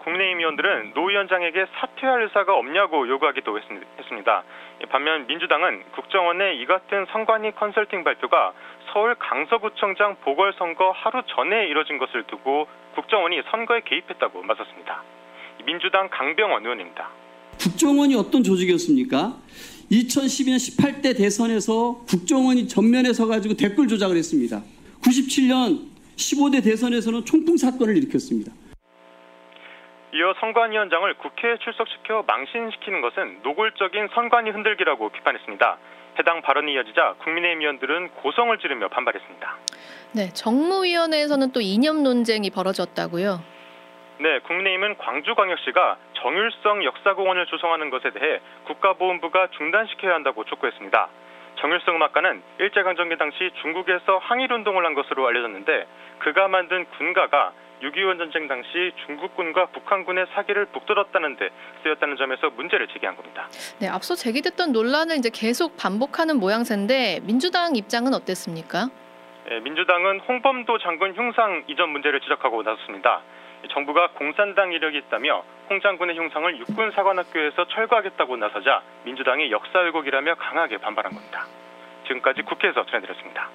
국민의힘 0.04 0.40
의원들은 0.40 0.94
노 0.94 1.06
위원장에게 1.06 1.66
사퇴할 1.80 2.24
의사가 2.24 2.56
없냐고 2.56 3.08
요구하기도 3.10 3.60
했습니다. 4.00 4.44
반면 4.90 5.28
민주당은 5.28 5.84
국정원의 5.96 6.62
이 6.62 6.66
같은 6.66 7.06
선관위 7.12 7.52
컨설팅 7.52 8.06
발표가 8.06 8.54
서울 8.94 9.16
강서구청장 9.16 10.16
보궐선거 10.24 10.92
하루 10.92 11.24
전에 11.28 11.68
이뤄진 11.68 11.98
것을 11.98 12.24
두고 12.28 12.68
국정원이 12.96 13.42
선거에 13.52 13.82
개입했다고 13.82 14.44
맞섰습니다. 14.44 15.04
민주당 15.66 16.08
강병원 16.10 16.64
의원입니다. 16.64 17.10
국정원이 17.60 18.16
어떤 18.16 18.44
조직이었습니까? 18.44 19.36
2012년 19.92 20.56
18대 20.56 21.18
대선에서 21.18 22.06
국정원이 22.08 22.70
전면에 22.70 23.12
서가지고 23.12 23.56
댓글 23.56 23.88
조작을 23.88 24.16
했습니다. 24.16 24.62
97년 25.02 25.97
15대 26.18 26.64
대선에서는 26.64 27.24
총풍 27.26 27.58
사건을 27.58 27.96
일으켰습니다. 27.98 28.52
이어 30.14 30.34
선관위원장을 30.40 31.14
국회에 31.16 31.58
출석시켜 31.58 32.24
망신시키는 32.26 33.02
것은 33.02 33.40
노골적인 33.44 34.10
선관위 34.14 34.50
흔들기라고 34.52 35.10
비판했습니다. 35.10 35.78
해당 36.20 36.42
발언이 36.42 36.74
이어지자 36.74 37.16
국민의힘 37.24 37.62
의원들은 37.62 38.10
고성을 38.24 38.58
지르며 38.58 38.88
반발했습니다. 38.88 39.58
네, 40.14 40.30
정무위원회에서는 40.34 41.52
또 41.52 41.62
이념 41.62 42.02
논쟁이 42.02 42.50
벌어졌다고요. 42.50 43.44
네, 44.20 44.40
국민의힘은 44.40 44.98
광주광역시가 44.98 45.98
정율성 46.14 46.84
역사공원을 46.84 47.46
조성하는 47.46 47.92
것에 47.92 48.10
대해 48.10 48.40
국가보훈부가 48.66 49.50
중단시켜야 49.58 50.16
한다고 50.16 50.44
촉구했습니다. 50.46 51.10
정율성 51.60 51.96
음악가는 51.96 52.42
일제강점기 52.60 53.18
당시 53.18 53.52
중국에서 53.62 54.18
항일운동을 54.20 54.86
한 54.86 54.94
것으로 54.94 55.28
알려졌는데 55.28 55.88
그가 56.20 56.48
만든 56.48 56.86
군가가 56.98 57.54
6.25 57.82 58.18
전쟁 58.18 58.48
당시 58.48 58.92
중국군과 59.06 59.68
북한군의 59.68 60.26
사기를 60.34 60.66
북돋았다는 60.66 61.38
데 61.38 61.50
쓰였다는 61.84 62.18
점에서 62.18 62.50
문제를 62.50 62.88
제기한 62.88 63.16
겁니다. 63.16 63.48
네, 63.80 63.88
앞서 63.88 64.16
제기됐던 64.16 64.72
논란을 64.72 65.18
이제 65.18 65.30
계속 65.32 65.78
반복하는 65.78 66.40
모양새인데 66.40 67.20
민주당 67.24 67.76
입장은 67.76 68.14
어땠습니까? 68.14 68.90
네, 69.50 69.60
민주당은 69.60 70.22
홍범도 70.22 70.80
장군 70.80 71.14
흉상 71.14 71.64
이전 71.68 71.90
문제를 71.90 72.20
지적하고 72.22 72.64
나섰습니다. 72.64 73.22
정부가 73.72 74.12
공산당 74.12 74.72
이력이 74.72 74.98
있다며 75.00 75.44
홍 75.70 75.82
장군의 75.82 76.18
흉상을 76.18 76.60
육군 76.60 76.92
사관학교에서 76.92 77.68
철거하겠다고 77.68 78.38
나서자 78.38 78.82
민주당이 79.04 79.52
역사 79.52 79.80
왜곡이라며 79.80 80.36
강하게 80.36 80.78
반발한 80.78 81.14
겁니다. 81.14 81.46
지금까지 82.08 82.44
국회에서 82.44 82.86
전해드렸습니다. 82.86 83.50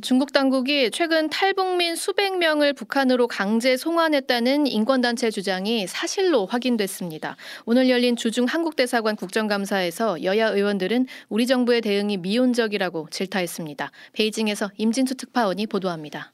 중국 0.00 0.32
당국이 0.32 0.90
최근 0.90 1.28
탈북민 1.28 1.96
수백 1.96 2.38
명을 2.38 2.72
북한으로 2.72 3.26
강제 3.26 3.76
송환했다는 3.76 4.66
인권단체 4.66 5.30
주장이 5.30 5.86
사실로 5.86 6.46
확인됐습니다. 6.46 7.36
오늘 7.66 7.90
열린 7.90 8.14
주중 8.14 8.44
한국대사관 8.44 9.16
국정감사에서 9.16 10.22
여야 10.22 10.48
의원들은 10.48 11.06
우리 11.28 11.46
정부의 11.46 11.80
대응이 11.80 12.18
미온적이라고 12.18 13.08
질타했습니다. 13.10 13.90
베이징에서 14.12 14.70
임진수 14.76 15.16
특파원이 15.16 15.66
보도합니다. 15.66 16.32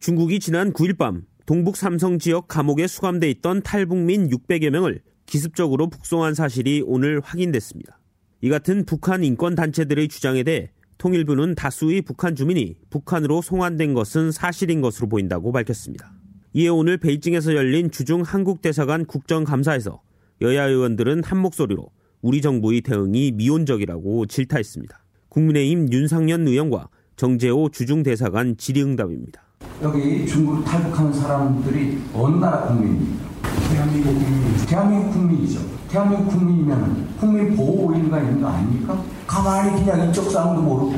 중국이 0.00 0.40
지난 0.40 0.72
9일 0.72 0.98
밤 0.98 1.22
동북 1.46 1.76
삼성 1.76 2.18
지역 2.18 2.48
감옥에 2.48 2.86
수감돼 2.86 3.30
있던 3.30 3.62
탈북민 3.62 4.28
600여 4.28 4.70
명을 4.70 5.00
기습적으로 5.26 5.88
북송한 5.88 6.34
사실이 6.34 6.82
오늘 6.86 7.20
확인됐습니다. 7.20 7.98
이 8.40 8.48
같은 8.48 8.84
북한 8.84 9.24
인권 9.24 9.54
단체들의 9.54 10.08
주장에 10.08 10.42
대해 10.42 10.70
통일부는 10.98 11.54
다수의 11.54 12.02
북한 12.02 12.34
주민이 12.34 12.76
북한으로 12.90 13.42
송환된 13.42 13.94
것은 13.94 14.32
사실인 14.32 14.80
것으로 14.80 15.08
보인다고 15.08 15.52
밝혔습니다. 15.52 16.12
이에 16.52 16.68
오늘 16.68 16.96
베이징에서 16.96 17.54
열린 17.54 17.90
주중 17.90 18.22
한국대사관 18.22 19.04
국정감사에서 19.04 20.00
여야 20.42 20.66
의원들은 20.66 21.24
한 21.24 21.38
목소리로 21.38 21.90
우리 22.22 22.40
정부의 22.40 22.80
대응이 22.82 23.32
미온적이라고 23.32 24.26
질타했습니다. 24.26 25.04
국민의힘 25.28 25.92
윤상현 25.92 26.48
의원과 26.48 26.88
정재호 27.16 27.70
주중 27.70 28.02
대사관 28.02 28.56
질의응답입니다. 28.56 29.45
여기 29.82 30.26
중국으로 30.26 30.64
탈북하는 30.64 31.12
사람들이 31.12 31.98
어느 32.14 32.36
나라 32.36 32.66
국민입니까? 32.66 33.26
대한민국 33.70 34.14
국민. 34.14 34.66
대한민국 34.66 35.12
국민이죠. 35.12 35.60
대한민국 35.88 36.28
국민이면 36.30 37.16
국민 37.18 37.54
보호 37.54 37.92
의무가 37.92 38.20
있는 38.20 38.40
거 38.40 38.48
아닙니까? 38.48 39.04
가만히 39.26 39.84
그냥 39.84 40.08
이쪽 40.08 40.30
사람도 40.30 40.62
모르고. 40.62 40.94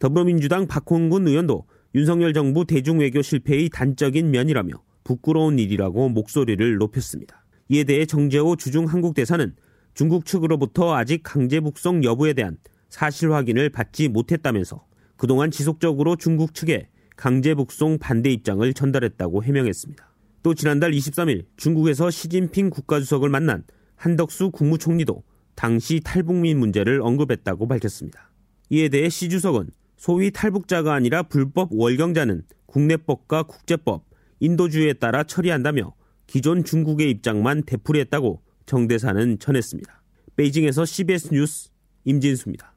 더불어민주당 0.00 0.66
박홍근 0.66 1.28
의원도 1.28 1.64
윤석열 1.94 2.32
정부 2.32 2.64
대중외교 2.64 3.22
실패의 3.22 3.68
단적인 3.68 4.30
면이라며 4.30 4.72
부끄러운 5.04 5.58
일이라고 5.58 6.08
목소리를 6.08 6.76
높였습니다. 6.78 7.44
이에 7.68 7.84
대해 7.84 8.04
정재호 8.04 8.56
주중 8.56 8.86
한국 8.86 9.14
대사는 9.14 9.54
중국 9.94 10.26
측으로부터 10.26 10.94
아직 10.96 11.20
강제 11.22 11.60
북송 11.60 12.02
여부에 12.02 12.32
대한 12.32 12.56
사실 12.88 13.32
확인을 13.32 13.70
받지 13.70 14.08
못했다면서 14.08 14.84
그동안 15.16 15.50
지속적으로 15.50 16.16
중국 16.16 16.54
측에 16.54 16.88
강제 17.16 17.54
북송 17.54 17.98
반대 17.98 18.30
입장을 18.30 18.72
전달했다고 18.72 19.44
해명했습니다. 19.44 20.12
또 20.42 20.54
지난달 20.54 20.92
23일 20.92 21.46
중국에서 21.56 22.10
시진핑 22.10 22.70
국가주석을 22.70 23.28
만난 23.28 23.64
한덕수 23.96 24.50
국무총리도 24.50 25.22
당시 25.54 26.00
탈북민 26.02 26.58
문제를 26.58 27.00
언급했다고 27.02 27.68
밝혔습니다. 27.68 28.30
이에 28.70 28.88
대해 28.88 29.08
시 29.08 29.28
주석은 29.28 29.70
소위 29.96 30.30
탈북자가 30.30 30.94
아니라 30.94 31.22
불법 31.22 31.68
월경자는 31.72 32.42
국내법과 32.66 33.44
국제법, 33.44 34.04
인도주의에 34.40 34.94
따라 34.94 35.22
처리한다며 35.22 35.94
기존 36.26 36.64
중국의 36.64 37.10
입장만 37.10 37.62
되풀이했다고 37.64 38.42
정 38.66 38.88
대사는 38.88 39.38
전했습니다. 39.38 40.02
베이징에서 40.34 40.84
CBS 40.84 41.28
뉴스 41.32 41.70
임진수입니다. 42.04 42.71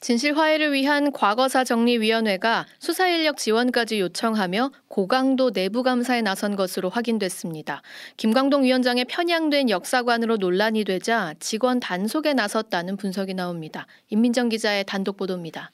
진실 0.00 0.36
화해를 0.36 0.72
위한 0.72 1.10
과거사 1.10 1.64
정리위원회가 1.64 2.66
수사 2.78 3.08
인력 3.08 3.36
지원까지 3.36 3.98
요청하며 3.98 4.70
고강도 4.86 5.50
내부 5.50 5.82
감사에 5.82 6.22
나선 6.22 6.54
것으로 6.54 6.88
확인됐습니다. 6.88 7.82
김광동 8.16 8.62
위원장의 8.62 9.06
편향된 9.06 9.70
역사관으로 9.70 10.36
논란이 10.36 10.84
되자 10.84 11.34
직원 11.40 11.80
단속에 11.80 12.32
나섰다는 12.32 12.96
분석이 12.96 13.34
나옵니다. 13.34 13.86
임민정 14.08 14.50
기자의 14.50 14.84
단독 14.84 15.16
보도입니다. 15.16 15.72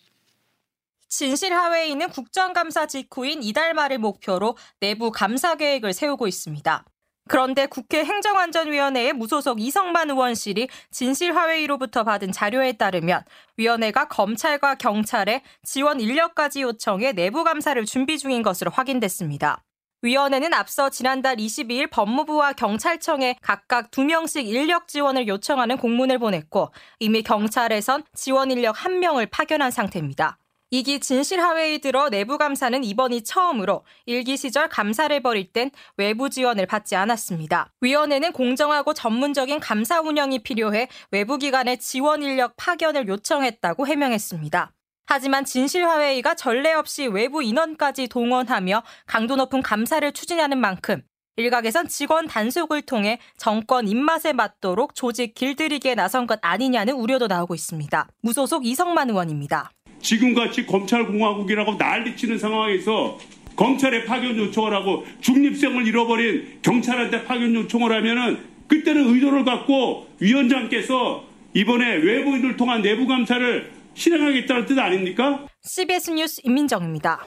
진실화해인은 1.09 2.09
국정감사 2.09 2.87
직후인 2.87 3.43
이달 3.43 3.75
말을 3.75 3.99
목표로 3.99 4.57
내부 4.81 5.13
감사 5.13 5.55
계획을 5.55 5.93
세우고 5.93 6.27
있습니다. 6.27 6.85
그런데 7.29 7.67
국회 7.67 8.05
행정안전위원회의 8.05 9.13
무소속 9.15 9.61
이성만 9.61 10.11
의원실이 10.11 10.69
진실화웨이로부터 10.91 12.05
받은 12.05 12.33
자료에 12.33 12.73
따르면 12.73 13.23
위원회가 13.57 14.09
검찰과 14.09 14.75
경찰에 14.75 15.43
지원 15.63 16.01
인력까지 16.01 16.63
요청해 16.63 17.13
내부 17.13 17.43
감사를 17.45 17.83
준비 17.87 18.19
중인 18.19 18.43
것으로 18.43 18.71
확인됐습니다. 18.71 19.63
위원회는 20.03 20.53
앞서 20.53 20.91
지난달 20.91 21.37
22일 21.37 21.91
법무부와 21.91 22.53
경찰청에 22.53 23.37
각각 23.41 23.91
2명씩 23.91 24.47
인력 24.47 24.87
지원을 24.87 25.27
요청하는 25.27 25.79
공문을 25.79 26.19
보냈고 26.19 26.71
이미 26.99 27.23
경찰에선 27.23 28.05
지원 28.13 28.51
인력 28.51 28.77
1명을 28.77 29.31
파견한 29.31 29.71
상태입니다. 29.71 30.37
이기 30.75 30.99
진실화웨이 30.99 31.79
들어 31.79 32.09
내부 32.09 32.37
감사는 32.37 32.83
이번이 32.83 33.23
처음으로 33.23 33.85
일기 34.07 34.37
시절 34.37 34.69
감사를 34.69 35.23
벌일 35.23 35.53
땐 35.53 35.71
외부 35.97 36.29
지원을 36.29 36.67
받지 36.67 36.97
않았습니다. 36.97 37.71
위원회는 37.81 38.33
공정하고 38.33 38.93
전문적인 38.93 39.61
감사 39.61 40.01
운영이 40.01 40.41
필요해 40.41 40.89
외부 41.13 41.39
기관의 41.39 41.79
지원 41.79 42.25
인력 42.25 42.57
파견을 42.57 43.07
요청했다고 43.07 43.87
해명했습니다. 43.87 44.73
하지만 45.07 45.45
진실화웨이가 45.45 46.35
전례 46.35 46.73
없이 46.73 47.07
외부 47.07 47.41
인원까지 47.41 48.09
동원하며 48.09 48.83
강도 49.07 49.37
높은 49.37 49.63
감사를 49.63 50.11
추진하는 50.11 50.59
만큼 50.59 51.03
일각에선 51.37 51.87
직원 51.87 52.27
단속을 52.27 52.83
통해 52.83 53.21
정권 53.37 53.87
입맛에 53.87 54.33
맞도록 54.33 54.97
조직 54.97 55.35
길들이기에 55.35 55.95
나선 55.95 56.27
것 56.27 56.41
아니냐는 56.43 56.95
우려도 56.95 57.29
나오고 57.29 57.55
있습니다. 57.55 58.09
무소속 58.23 58.67
이성만 58.67 59.11
의원입니다. 59.11 59.71
지금같이 60.05 60.67
검찰공화국이라고 60.67 61.75
난리치는 61.75 62.39
상황에서 62.39 63.19
검찰에 63.57 64.05
파견 64.05 64.37
요청을 64.37 64.73
하고 64.73 65.05
중립성을 65.21 65.87
잃어버린 65.87 66.59
경찰한테 66.63 67.25
파견 67.25 67.55
요청을 67.55 67.91
하면은 67.91 68.39
그때는 68.69 69.15
의도를 69.15 69.45
갖고 69.45 70.07
위원장께서 70.21 71.25
이번에 71.55 71.97
외부인을 71.97 72.57
통한 72.57 72.83
내부 72.83 73.07
감사를 73.07 73.73
실행하겠다는 73.95 74.67
뜻 74.67 74.79
아닙니까? 74.79 75.47
CBS 75.63 76.11
뉴스 76.11 76.41
임민정입니다. 76.45 77.27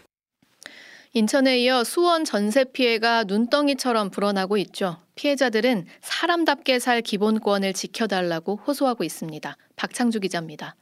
인천에 1.13 1.59
이어 1.59 1.83
수원 1.83 2.25
전세 2.25 2.65
피해가 2.65 3.23
눈덩이처럼 3.23 4.11
불어나고 4.11 4.57
있죠. 4.57 4.97
피해자들은 5.15 5.85
사람답게 6.01 6.79
살 6.79 7.01
기본권을 7.01 7.73
지켜달라고 7.73 8.59
호소하고 8.67 9.03
있습니다. 9.03 9.55
박창주 9.77 10.19
기자입니다. 10.19 10.75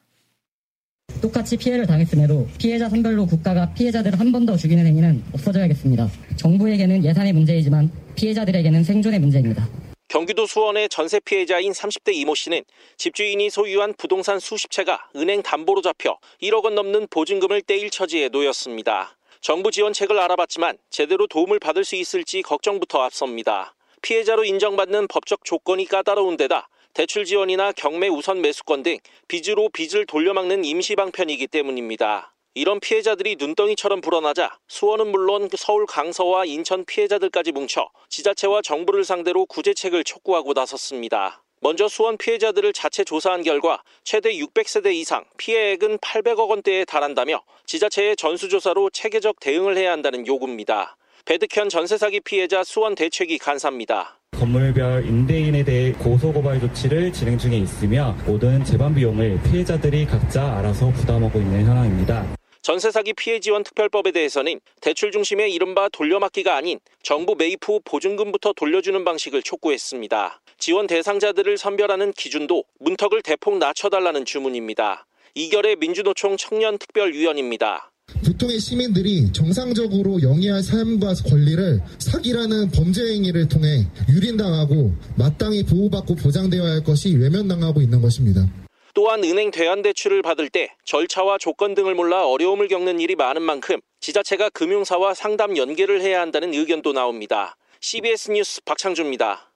똑같이 1.21 1.57
피해를 1.57 1.85
당했음에도 1.85 2.47
피해자 2.57 2.89
선별로 2.89 3.25
국가가 3.25 3.71
피해자들을 3.73 4.19
한 4.19 4.31
번 4.31 4.45
더 4.45 4.55
죽이는 4.57 4.85
행위는 4.85 5.23
없어져야겠습니다. 5.33 6.09
정부에게는 6.35 7.03
예산의 7.05 7.33
문제이지만 7.33 7.89
피해자들에게는 8.15 8.83
생존의 8.83 9.19
문제입니다. 9.19 9.67
경기도 10.07 10.45
수원의 10.45 10.89
전세 10.89 11.19
피해자인 11.19 11.71
30대 11.71 12.13
이모 12.13 12.35
씨는 12.35 12.63
집주인이 12.97 13.49
소유한 13.49 13.93
부동산 13.97 14.39
수십 14.39 14.69
채가 14.71 15.09
은행 15.15 15.41
담보로 15.41 15.81
잡혀 15.81 16.17
1억 16.41 16.63
원 16.65 16.75
넘는 16.75 17.07
보증금을 17.09 17.61
떼일 17.61 17.89
처지에 17.89 18.29
놓였습니다. 18.29 19.17
정부 19.41 19.71
지원책을 19.71 20.19
알아봤지만 20.19 20.77
제대로 20.89 21.27
도움을 21.27 21.59
받을 21.59 21.83
수 21.85 21.95
있을지 21.95 22.41
걱정부터 22.41 23.01
앞섭니다. 23.01 23.73
피해자로 24.01 24.43
인정받는 24.43 25.07
법적 25.07 25.43
조건이 25.43 25.85
까다로운 25.85 26.37
데다 26.37 26.67
대출 26.95 27.25
지원이나 27.25 27.73
경매 27.73 28.07
우선 28.07 28.39
매수권 28.39 28.81
등 28.81 28.99
빚으로 29.27 29.67
빚을 29.67 30.05
돌려막는 30.05 30.63
임시 30.63 30.95
방편이기 30.95 31.47
때문입니다. 31.47 32.33
이런 32.53 32.79
피해자들이 32.79 33.35
눈덩이처럼 33.37 33.99
불어나자 33.99 34.57
수원은 34.69 35.11
물론 35.11 35.49
서울 35.57 35.85
강서와 35.87 36.45
인천 36.45 36.85
피해자들까지 36.85 37.51
뭉쳐 37.51 37.89
지자체와 38.07 38.61
정부를 38.61 39.03
상대로 39.03 39.45
구제책을 39.45 40.05
촉구하고 40.05 40.53
나섰습니다. 40.53 41.43
먼저 41.59 41.89
수원 41.89 42.17
피해자들을 42.17 42.71
자체 42.71 43.03
조사한 43.03 43.43
결과 43.43 43.83
최대 44.05 44.31
600세대 44.31 44.93
이상 44.93 45.25
피해액은 45.35 45.97
800억 45.97 46.47
원대에 46.47 46.85
달한다며 46.85 47.43
지자체의 47.65 48.15
전수조사로 48.15 48.91
체계적 48.91 49.41
대응을 49.41 49.75
해야 49.75 49.91
한다는 49.91 50.25
요구입니다. 50.25 50.95
배득현 51.25 51.67
전세 51.67 51.97
사기 51.97 52.21
피해자 52.21 52.63
수원 52.63 52.95
대책위 52.95 53.37
간사입니다. 53.39 54.14
건물별 54.35 55.05
임대인에 55.05 55.63
대해 55.63 55.91
고소고발 55.93 56.59
조치를 56.59 57.11
진행 57.13 57.37
중에 57.37 57.57
있으며 57.57 58.15
모든 58.25 58.63
재반 58.63 58.93
비용을 58.93 59.39
피해자들이 59.43 60.05
각자 60.05 60.57
알아서 60.57 60.91
부담하고 60.91 61.39
있는 61.39 61.65
현황입니다. 61.65 62.35
전세 62.61 62.89
사기 62.89 63.13
피해 63.13 63.39
지원 63.39 63.63
특별법에 63.63 64.11
대해서는 64.11 64.59
대출 64.81 65.11
중심의 65.11 65.53
이른바 65.53 65.87
돌려막기가 65.89 66.55
아닌 66.55 66.79
정부 67.03 67.35
매입 67.35 67.59
후 67.63 67.79
보증금부터 67.85 68.53
돌려주는 68.53 69.05
방식을 69.05 69.43
촉구했습니다. 69.43 70.41
지원 70.57 70.87
대상자들을 70.87 71.57
선별하는 71.57 72.11
기준도 72.13 72.63
문턱을 72.79 73.21
대폭 73.21 73.59
낮춰달라는 73.59 74.25
주문입니다. 74.25 75.05
이결의 75.35 75.75
민주노총 75.75 76.37
청년특별위원입니다. 76.37 77.91
보통의 78.25 78.59
시민들이 78.59 79.31
정상적으로 79.31 80.21
영위할 80.21 80.63
삶과 80.63 81.13
권리를 81.29 81.79
사기라는 81.99 82.71
범죄 82.71 83.05
행위를 83.13 83.47
통해 83.47 83.87
유린당하고 84.09 84.93
마땅히 85.15 85.63
보호받고 85.63 86.15
보장되어야 86.15 86.71
할 86.71 86.83
것이 86.83 87.15
외면당하고 87.15 87.81
있는 87.81 88.01
것입니다. 88.01 88.47
또한 88.93 89.23
은행 89.23 89.51
대안 89.51 89.81
대출을 89.81 90.21
받을 90.21 90.49
때 90.49 90.69
절차와 90.85 91.37
조건 91.37 91.75
등을 91.75 91.95
몰라 91.95 92.27
어려움을 92.27 92.67
겪는 92.67 92.99
일이 92.99 93.15
많은 93.15 93.41
만큼 93.41 93.79
지자체가 93.99 94.49
금융사와 94.49 95.13
상담 95.13 95.57
연계를 95.57 96.01
해야 96.01 96.21
한다는 96.21 96.53
의견도 96.53 96.93
나옵니다. 96.93 97.55
CBS 97.81 98.31
뉴스 98.31 98.61
박창주입니다. 98.63 99.51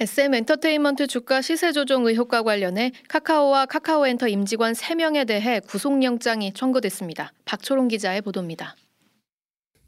SM 0.00 0.34
엔터테인먼트 0.34 1.06
주가 1.06 1.42
시세 1.42 1.70
조정 1.70 2.06
의혹과 2.06 2.42
관련해 2.42 2.92
카카오와 3.08 3.66
카카오엔터 3.66 4.26
임직원 4.28 4.72
3명에 4.72 5.26
대해 5.26 5.60
구속영장이 5.60 6.54
청구됐습니다. 6.54 7.32
박초롱 7.44 7.88
기자의 7.88 8.22
보도입니다. 8.22 8.74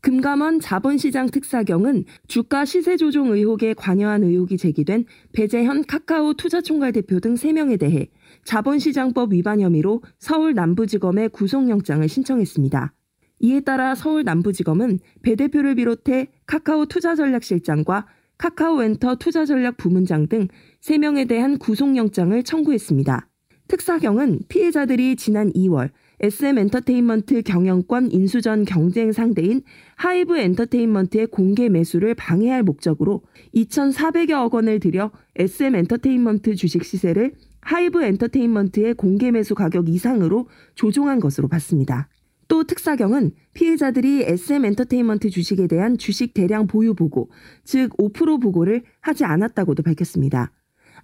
금감원 0.02 0.60
자본시장 0.60 1.30
특사경은 1.30 2.04
주가 2.28 2.66
시세 2.66 2.98
조정 2.98 3.32
의혹에 3.32 3.72
관여한 3.72 4.22
의혹이 4.22 4.58
제기된 4.58 5.06
배재현 5.32 5.82
카카오 5.86 6.34
투자총괄 6.34 6.92
대표 6.92 7.20
등 7.20 7.34
3명에 7.36 7.80
대해 7.80 8.08
자본시장법 8.44 9.32
위반 9.32 9.62
혐의로 9.62 10.02
서울 10.18 10.52
남부지검에 10.52 11.28
구속영장을 11.28 12.06
신청했습니다. 12.06 12.92
이에 13.40 13.60
따라 13.60 13.94
서울 13.94 14.24
남부지검은 14.24 14.98
배 15.22 15.36
대표를 15.36 15.74
비롯해 15.74 16.28
카카오 16.46 16.84
투자전략실장과 16.84 18.06
카카오엔터 18.38 19.16
투자전략 19.16 19.76
부문장 19.76 20.28
등 20.28 20.48
3명에 20.80 21.28
대한 21.28 21.58
구속영장을 21.58 22.42
청구했습니다. 22.42 23.28
특사경은 23.68 24.40
피의자들이 24.48 25.16
지난 25.16 25.50
2월 25.52 25.90
SM 26.20 26.58
엔터테인먼트 26.58 27.42
경영권 27.42 28.10
인수전 28.12 28.64
경쟁 28.64 29.12
상대인 29.12 29.62
하이브 29.96 30.38
엔터테인먼트의 30.38 31.26
공개 31.26 31.68
매수를 31.68 32.14
방해할 32.14 32.62
목적으로 32.62 33.22
2,400여억 33.54 34.52
원을 34.52 34.80
들여 34.80 35.10
SM 35.36 35.74
엔터테인먼트 35.74 36.54
주식 36.54 36.84
시세를 36.84 37.32
하이브 37.62 38.02
엔터테인먼트의 38.02 38.94
공개 38.94 39.30
매수 39.30 39.54
가격 39.54 39.88
이상으로 39.88 40.48
조종한 40.74 41.18
것으로 41.18 41.48
봤습니다. 41.48 42.08
또 42.48 42.64
특사경은 42.64 43.32
피의자들이 43.54 44.22
SM 44.22 44.64
엔터테인먼트 44.64 45.30
주식에 45.30 45.66
대한 45.66 45.96
주식 45.98 46.34
대량 46.34 46.66
보유 46.66 46.94
보고, 46.94 47.30
즉 47.64 47.96
5% 47.96 48.40
보고를 48.42 48.82
하지 49.00 49.24
않았다고도 49.24 49.82
밝혔습니다. 49.82 50.52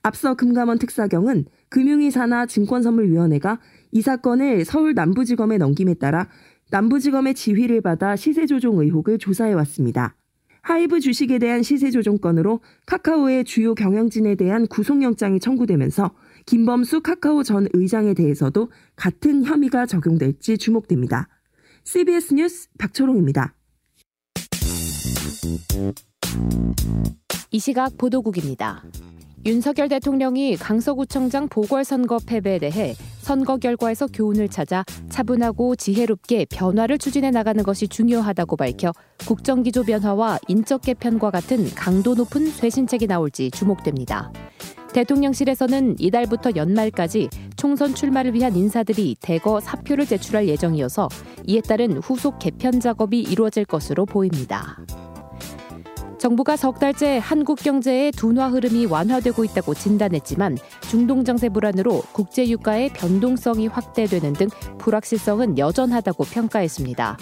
앞서 0.03 0.35
금감원 0.35 0.79
특사경은 0.79 1.45
금융위사나 1.69 2.47
증권선물위원회가 2.47 3.61
이 3.93 4.03
사건을 4.03 4.65
서울 4.65 4.95
남부지검에 4.95 5.59
넘김에 5.59 5.95
따라 5.95 6.29
남부지검의 6.71 7.35
지휘를 7.35 7.81
받아 7.81 8.17
시세조종 8.17 8.81
의혹을 8.81 9.19
조사해 9.19 9.53
왔습니다. 9.55 10.17
하이브 10.63 11.01
주식에 11.01 11.39
대한 11.39 11.63
시세조종 11.63 12.19
건으로 12.19 12.61
카카오의 12.87 13.45
주요 13.45 13.75
경영진에 13.75 14.35
대한 14.35 14.67
구속영장이 14.67 15.41
청구되면서 15.41 16.13
김범수 16.51 17.03
카카오 17.03 17.45
전 17.45 17.69
의장에 17.75 18.13
대해서도 18.13 18.73
같은 18.97 19.45
혐의가 19.45 19.87
적용될지 19.87 20.59
주목됩니다. 20.59 21.29
CBS 21.85 22.35
뉴스 22.35 22.69
박초롱입니다. 22.77 23.55
이 27.53 27.59
시각 27.61 27.97
보도국입니다. 27.97 28.83
윤석열 29.47 29.89
대통령이 29.89 30.57
강서구청장 30.57 31.49
보궐선거 31.49 32.19
패배에 32.27 32.59
대해 32.59 32.95
선거 33.21 33.57
결과에서 33.57 34.07
교훈을 34.07 34.49
찾아 34.49 34.85
차분하고 35.09 35.77
지혜롭게 35.77 36.47
변화를 36.51 36.99
추진해 36.99 37.31
나가는 37.31 37.63
것이 37.65 37.89
중요하다고 37.89 38.57
밝혀 38.57 38.93
국정기조 39.27 39.85
변화와 39.85 40.39
인적 40.49 40.83
개편과 40.83 41.31
같은 41.31 41.71
강도 41.75 42.15
높은 42.15 42.47
쇄신책이 42.47 43.07
나올지 43.07 43.51
주목됩니다. 43.51 44.31
대통령실에서는 44.93 45.97
이달부터 45.99 46.51
연말까지 46.57 47.31
총선 47.57 47.95
출마를 47.95 48.35
위한 48.35 48.57
인사들이 48.57 49.17
대거 49.21 49.61
사표를 49.61 50.05
제출할 50.05 50.49
예정이어서 50.49 51.09
이에 51.47 51.61
따른 51.61 51.97
후속 51.99 52.39
개편 52.39 52.81
작업이 52.81 53.21
이루어질 53.21 53.65
것으로 53.65 54.05
보입니다. 54.05 54.79
정부가 56.21 56.55
석 56.55 56.79
달째 56.79 57.19
한국 57.23 57.59
경제의 57.59 58.13
둔화 58.13 58.49
흐름이 58.49 58.85
완화되고 58.85 59.43
있다고 59.43 59.73
진단했지만 59.73 60.59
중동 60.91 61.25
정세 61.25 61.49
불안으로 61.49 62.03
국제 62.13 62.47
유가의 62.47 62.91
변동성이 62.93 63.69
확대되는 63.69 64.35
등 64.35 64.49
불확실성은 64.77 65.57
여전하다고 65.57 66.25
평가했습니다. 66.25 67.17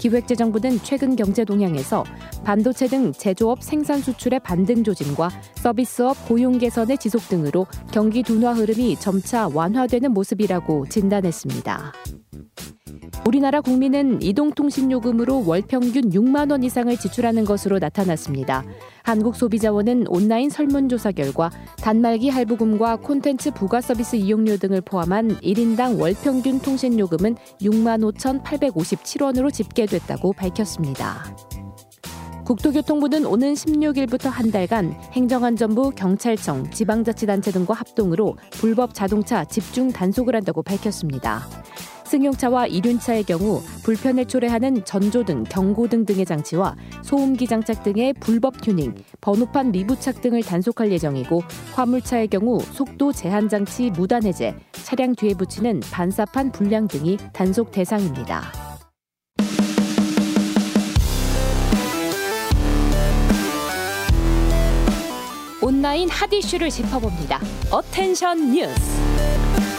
기획재정부는 0.00 0.80
최근 0.82 1.14
경제 1.14 1.44
동향에서 1.44 2.02
반도체 2.42 2.88
등 2.88 3.12
제조업 3.12 3.62
생산 3.62 4.00
수출의 4.00 4.40
반등 4.40 4.82
조짐과 4.82 5.30
서비스업 5.54 6.26
고용 6.26 6.58
개선의 6.58 6.98
지속 6.98 7.28
등으로 7.28 7.68
경기 7.92 8.24
둔화 8.24 8.52
흐름이 8.52 8.96
점차 8.96 9.46
완화되는 9.46 10.10
모습이라고 10.12 10.86
진단했습니다. 10.88 11.92
우리나라 13.26 13.60
국민은 13.60 14.22
이동통신요금으로 14.22 15.46
월 15.46 15.62
평균 15.62 16.10
6만 16.10 16.50
원 16.50 16.62
이상을 16.62 16.96
지출하는 16.96 17.44
것으로 17.44 17.78
나타났습니다. 17.78 18.64
한국소비자원은 19.02 20.06
온라인 20.08 20.50
설문조사 20.50 21.12
결과 21.12 21.50
단말기 21.78 22.28
할부금과 22.28 22.96
콘텐츠 22.96 23.50
부가 23.50 23.80
서비스 23.80 24.16
이용료 24.16 24.56
등을 24.56 24.80
포함한 24.80 25.36
1인당 25.40 26.00
월 26.00 26.14
평균 26.14 26.60
통신요금은 26.60 27.36
6만 27.60 28.02
5,857원으로 28.12 29.52
집계됐다고 29.52 30.32
밝혔습니다. 30.32 31.24
국토교통부는 32.50 33.26
오는 33.26 33.54
16일부터 33.54 34.28
한 34.28 34.50
달간 34.50 34.92
행정안전부, 35.12 35.92
경찰청, 35.94 36.68
지방자치단체 36.72 37.52
등과 37.52 37.74
합동으로 37.74 38.36
불법 38.50 38.92
자동차 38.92 39.44
집중 39.44 39.92
단속을 39.92 40.34
한다고 40.34 40.60
밝혔습니다. 40.60 41.46
승용차와 42.10 42.66
이륜차의 42.66 43.22
경우 43.24 43.62
불편을 43.84 44.24
초래하는 44.26 44.84
전조 44.84 45.24
등, 45.24 45.44
경고 45.44 45.86
등 45.86 46.04
등의 46.04 46.24
장치와 46.24 46.74
소음기 47.02 47.46
장착 47.46 47.84
등의 47.84 48.14
불법 48.14 48.60
튜닝, 48.60 48.94
번호판 49.20 49.70
미부착 49.70 50.20
등을 50.20 50.42
단속할 50.42 50.90
예정이고 50.90 51.42
화물차의 51.74 52.28
경우 52.28 52.58
속도 52.72 53.12
제한 53.12 53.48
장치 53.48 53.90
무단 53.90 54.24
해제, 54.24 54.54
차량 54.72 55.14
뒤에 55.14 55.34
붙이는 55.34 55.80
반사판 55.92 56.50
불량 56.50 56.88
등이 56.88 57.16
단속 57.32 57.70
대상입니다. 57.70 58.42
온라인 65.62 66.08
핫 66.08 66.32
이슈를 66.32 66.70
짚어봅니다. 66.70 67.38
Attention 67.70 68.52
뉴스. 68.52 68.99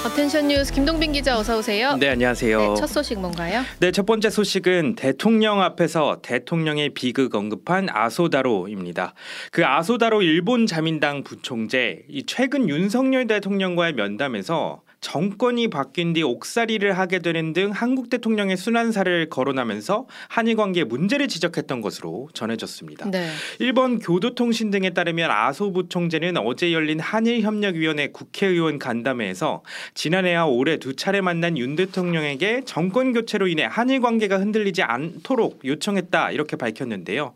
Attention 0.05 0.47
뉴스 0.47 0.73
김동빈 0.73 1.11
기자 1.11 1.37
어서 1.37 1.57
오세요. 1.57 1.95
네 1.97 2.09
안녕하세요. 2.09 2.59
네, 2.59 2.75
첫 2.75 2.87
소식 2.87 3.19
뭔가요? 3.19 3.63
네첫 3.79 4.05
번째 4.05 4.29
소식은 4.29 4.95
대통령 4.95 5.61
앞에서 5.61 6.19
대통령의 6.21 6.89
비극 6.93 7.35
언급한 7.35 7.87
아소 7.89 8.16
다로입니다. 8.16 9.13
그 9.51 9.65
아소 9.65 9.89
다로 9.89 10.21
일본 10.21 10.67
자민당 10.67 11.23
부총재 11.23 12.03
이 12.09 12.23
최근 12.25 12.69
윤석열 12.69 13.27
대통령과의 13.27 13.93
면담에서 13.93 14.81
정권이 15.01 15.69
바뀐 15.69 16.13
뒤 16.13 16.21
옥살이를 16.21 16.97
하게 16.97 17.19
되는 17.19 17.53
등 17.53 17.71
한국 17.71 18.11
대통령의 18.11 18.55
수난사를 18.55 19.29
거론하면서 19.29 20.05
한일 20.29 20.55
관계 20.55 20.83
문제를 20.83 21.27
지적했던 21.27 21.81
것으로 21.81 22.29
전해졌습니다. 22.33 23.09
네. 23.09 23.27
일본 23.57 23.97
교도통신 23.97 24.69
등에 24.69 24.91
따르면 24.91 25.31
아소 25.31 25.71
부총재는 25.73 26.37
어제 26.37 26.71
열린 26.71 26.99
한일협력위원회 26.99 28.09
국회의원 28.09 28.77
간담회에서 28.77 29.63
지난해와 29.95 30.45
올해 30.45 30.77
두 30.77 30.95
차례 30.95 31.19
만난 31.19 31.57
윤 31.57 31.75
대통령에게 31.75 32.61
정권 32.65 33.11
교체로 33.11 33.47
인해 33.47 33.67
한일 33.69 34.01
관계가 34.01 34.37
흔들리지 34.37 34.83
않도록 34.83 35.61
요청했다 35.65 36.29
이렇게 36.31 36.55
밝혔는데요. 36.55 37.33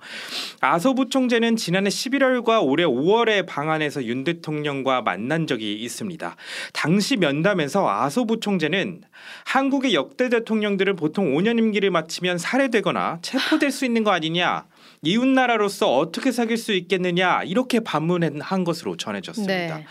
아소 0.61 0.93
부총재는 0.93 1.55
지난해 1.55 1.89
11월과 1.89 2.63
올해 2.63 2.83
5월에 2.83 3.47
방한해서 3.47 4.05
윤 4.05 4.23
대통령과 4.23 5.01
만난 5.01 5.47
적이 5.47 5.73
있습니다. 5.73 6.35
당시 6.71 7.17
면담 7.17 7.54
하면서 7.55 7.87
아소 7.89 8.25
부총재는 8.25 9.01
한국의 9.45 9.93
역대 9.93 10.27
대통령들을 10.27 10.93
보통 10.95 11.33
5년 11.33 11.57
임기를 11.57 11.89
마치면 11.89 12.37
살해되거나 12.37 13.19
체포될 13.21 13.71
수 13.71 13.85
있는 13.85 14.03
거 14.03 14.11
아니냐 14.11 14.65
이웃 15.05 15.25
나라로서 15.27 15.97
어떻게 15.97 16.31
사귈 16.31 16.57
수 16.57 16.73
있겠느냐 16.73 17.43
이렇게 17.43 17.79
반문한 17.79 18.63
것으로 18.63 18.97
전해졌습니다. 18.97 19.77
네. 19.77 19.85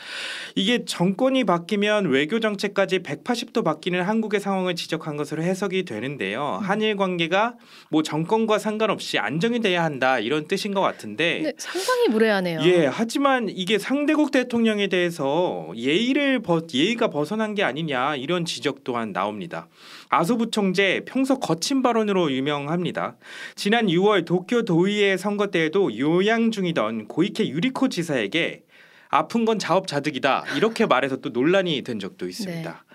이게 0.54 0.84
정권이 0.84 1.44
바뀌면 1.44 2.06
외교 2.06 2.40
정책까지 2.40 3.00
180도 3.00 3.64
바뀌는 3.64 4.02
한국의 4.02 4.40
상황을 4.40 4.74
지적한 4.74 5.16
것으로 5.16 5.42
해석이 5.42 5.84
되는데요. 5.84 6.60
음. 6.60 6.68
한일 6.68 6.96
관계가 6.96 7.54
뭐 7.90 8.02
정권과 8.02 8.58
상관없이 8.58 9.18
안정이 9.18 9.60
돼야 9.60 9.84
한다 9.84 10.18
이런 10.18 10.48
뜻인 10.48 10.74
것 10.74 10.80
같은데 10.80 11.40
네, 11.42 11.52
상당히 11.56 12.08
무례하네요. 12.08 12.60
예, 12.64 12.86
하지만 12.86 13.48
이게 13.48 13.78
상대국 13.78 14.30
대통령에 14.30 14.88
대해서 14.88 15.72
예의를 15.76 16.42
버, 16.42 16.60
예의가 16.72 17.08
벗어난 17.08 17.54
게 17.54 17.62
아니냐 17.62 18.16
이런 18.16 18.44
지적 18.44 18.84
또한 18.84 19.12
나옵니다. 19.12 19.68
아소부총재 20.18 21.02
평소 21.06 21.38
거친 21.38 21.82
발언으로 21.82 22.30
유명합니다. 22.32 23.16
지난 23.54 23.86
6월 23.86 24.24
도쿄 24.24 24.62
도의회 24.62 25.16
선거 25.16 25.48
때에도 25.48 25.96
요양 25.98 26.50
중이던 26.50 27.08
고이케 27.08 27.48
유리코 27.48 27.88
지사에게 27.88 28.62
아픈 29.08 29.44
건 29.44 29.58
자업자득이다 29.58 30.44
이렇게 30.56 30.86
말해서 30.86 31.16
또 31.16 31.30
논란이 31.30 31.82
된 31.82 31.98
적도 31.98 32.28
있습니다. 32.28 32.70
네. 32.70 32.94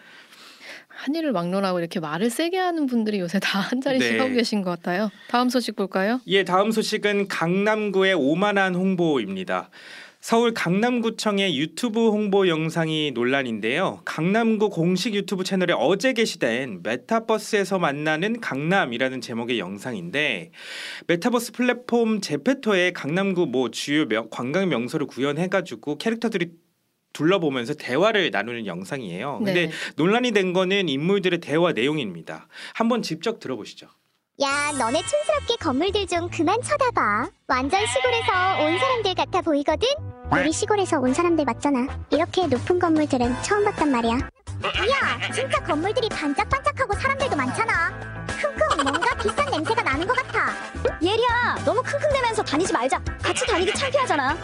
한일을 0.88 1.32
막론하고 1.32 1.80
이렇게 1.80 2.02
말을 2.02 2.30
세게 2.30 2.58
하는 2.58 2.86
분들이 2.86 3.20
요새 3.20 3.40
다 3.40 3.60
한 3.60 3.80
자리씩 3.82 4.14
네. 4.14 4.20
하고 4.20 4.34
계신 4.34 4.62
것 4.64 4.72
같아요. 4.72 5.10
다음 5.30 5.48
소식 5.50 5.76
볼까요? 5.76 6.20
예, 6.28 6.44
다음 6.44 6.72
소식은 6.72 7.28
강남구의 7.30 8.16
오만한 8.16 8.76
홍보입니다. 8.76 9.70
서울 10.22 10.54
강남구청의 10.54 11.58
유튜브 11.58 12.10
홍보 12.10 12.50
영상이 12.50 13.12
논란인데요. 13.12 14.02
강남구 14.04 14.70
공식 14.70 15.16
유튜브 15.16 15.46
채널에 15.46 15.74
어제 15.74 16.12
게시된 16.12 16.82
메타버스에서 16.84 17.80
만나는 17.80 18.42
강남이라는 18.42 19.22
제목의 19.22 19.60
영상인데 19.60 20.52
메타버스 21.08 21.54
플랫폼 21.54 22.20
제페토에 22.20 22.92
강남구 22.92 23.46
뭐 23.48 23.72
주요 23.72 24.06
명, 24.08 24.28
관광 24.30 24.68
명소를 24.68 25.08
구현해가지고 25.08 25.98
캐릭터들이 25.98 26.52
둘러보면서 27.14 27.74
대화를 27.74 28.30
나누는 28.32 28.66
영상이에요. 28.66 29.38
근데 29.38 29.68
네. 29.68 29.72
논란이 29.96 30.32
된 30.32 30.52
거는 30.52 30.90
인물들의 30.90 31.40
대화 31.40 31.72
내용입니다. 31.72 32.48
한번 32.74 33.02
직접 33.02 33.40
들어보시죠. 33.40 33.88
야, 34.42 34.72
너네 34.78 35.02
촌스럽게 35.02 35.58
건물들 35.60 36.08
좀 36.08 36.30
그만 36.30 36.62
쳐다봐. 36.62 37.28
완전 37.48 37.86
시골에서 37.86 38.64
온 38.64 38.80
사람들 38.80 39.14
같아 39.16 39.42
보이거든? 39.42 39.88
우리 40.32 40.54
시골에서 40.54 41.00
온 41.00 41.14
사람들 41.14 41.44
맞잖아. 41.44 41.88
이렇게 42.10 42.48
높은 42.48 42.80
건물들은 42.80 43.42
처음 43.44 43.66
봤단 43.66 43.92
말이야. 43.92 44.14
야, 44.14 45.32
진짜 45.34 45.62
건물들이 45.64 46.08
반짝반짝하고 46.08 46.94
사람들도 46.94 47.36
많잖아. 47.36 47.92
킁킁 48.28 48.84
뭔가 48.84 49.14
비싼 49.16 49.46
냄새가 49.52 49.82
나는 49.82 50.08
것 50.08 50.16
같아. 50.16 50.54
예리야, 51.02 51.58
너무 51.66 51.84
킁킁대면서 51.84 52.44
다니지 52.44 52.72
말자. 52.72 53.02
같이 53.22 53.46
다니기 53.46 53.74
창피하잖아. 53.74 54.38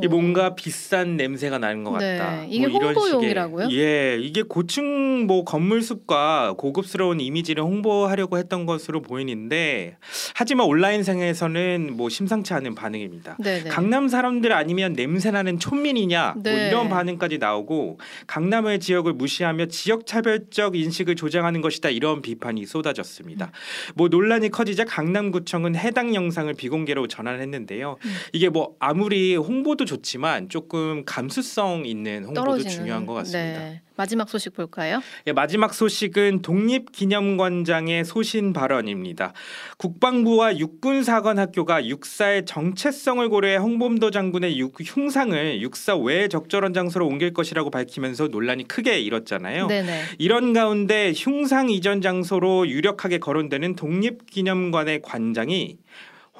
이 0.00 0.06
뭔가 0.06 0.54
비싼 0.54 1.16
냄새가 1.16 1.58
나는 1.58 1.82
것 1.82 1.98
네, 1.98 2.16
같다. 2.16 2.44
이게 2.48 2.68
뭐 2.68 2.80
홍보용이라고요? 2.80 3.70
예, 3.72 4.18
이게 4.20 4.42
고층 4.42 5.26
뭐 5.26 5.42
건물 5.44 5.82
숲과 5.82 6.54
고급스러운 6.56 7.20
이미지를 7.20 7.64
홍보하려고 7.64 8.38
했던 8.38 8.66
것으로 8.66 9.02
보이는데 9.02 9.96
하지만 10.34 10.68
온라인상에서는 10.68 11.94
뭐 11.96 12.08
심상치 12.08 12.54
않은 12.54 12.76
반응입니다. 12.76 13.36
네네. 13.42 13.64
네. 13.64 13.68
강남 13.68 14.06
사람들 14.06 14.52
아니면 14.52 14.92
냄새 14.92 15.32
나는 15.32 15.58
촌민이냐 15.58 16.34
뭐 16.34 16.42
네. 16.44 16.52
뭐 16.52 16.60
이런 16.68 16.88
반응까지 16.88 17.38
나오고 17.38 17.98
강남의 18.28 18.78
지역을 18.78 19.14
무시하며 19.14 19.66
지역 19.66 20.06
차별적 20.06 20.76
인식을 20.76 21.16
조장하는 21.16 21.62
것이다 21.62 21.90
이런 21.90 22.22
비판이 22.22 22.64
쏟아졌습니다. 22.64 23.46
음. 23.46 23.92
뭐 23.96 24.06
논란이 24.06 24.50
커지자 24.50 24.84
강남구청은 24.84 25.74
해당 25.74 26.14
영상을 26.14 26.52
비공개로 26.54 27.08
전환했는데요. 27.08 27.96
음. 28.04 28.10
이게 28.32 28.48
뭐 28.48 28.76
아무리 28.78 29.34
홍보 29.34 29.79
홍보도 29.80 29.84
좋지만 29.84 30.48
조금 30.48 31.04
감수성 31.04 31.86
있는 31.86 32.24
홍보도 32.24 32.34
떨어지는, 32.34 32.70
중요한 32.70 33.06
것 33.06 33.14
같습니다. 33.14 33.60
네. 33.60 33.80
마지막 33.96 34.28
소식 34.28 34.54
볼까요? 34.54 35.02
예, 35.26 35.32
마지막 35.32 35.74
소식은 35.74 36.42
독립기념관장의 36.42 38.04
소신 38.04 38.52
발언입니다. 38.52 39.32
국방부와 39.76 40.58
육군사관학교가 40.58 41.86
육사의 41.86 42.46
정체성을 42.46 43.28
고려해 43.28 43.56
홍범도 43.56 44.10
장군의 44.10 44.58
육, 44.58 44.74
흉상을 44.80 45.60
육사 45.60 45.96
외 45.96 46.28
적절한 46.28 46.72
장소로 46.72 47.06
옮길 47.06 47.34
것이라고 47.34 47.70
밝히면서 47.70 48.28
논란이 48.28 48.68
크게 48.68 49.00
일었잖아요. 49.00 49.66
네네. 49.66 50.02
이런 50.18 50.52
가운데 50.52 51.12
흉상 51.14 51.68
이전 51.70 52.00
장소로 52.00 52.68
유력하게 52.68 53.18
거론되는 53.18 53.76
독립기념관의 53.76 55.02
관장이 55.02 55.76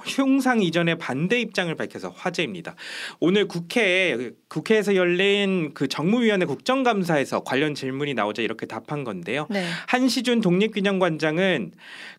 흉상 0.05 0.63
이전의 0.63 0.99
반대 0.99 1.41
입장을 1.41 1.75
밝혀서 1.75 2.11
화제입니다. 2.11 2.75
오늘 3.19 3.47
국회에 3.49 4.31
국회에서 4.49 4.97
열린 4.97 5.73
그 5.75 5.89
정무위원회 5.89 6.45
국정감사에서 6.47 7.45
관련 7.45 7.75
질문이 7.75 8.15
나오자 8.15 8.43
이렇게 8.43 8.67
답한 8.67 9.05
건데요. 9.05 9.47
네. 9.51 9.65
한시준 9.87 10.41
독립기념관장은 10.41 11.73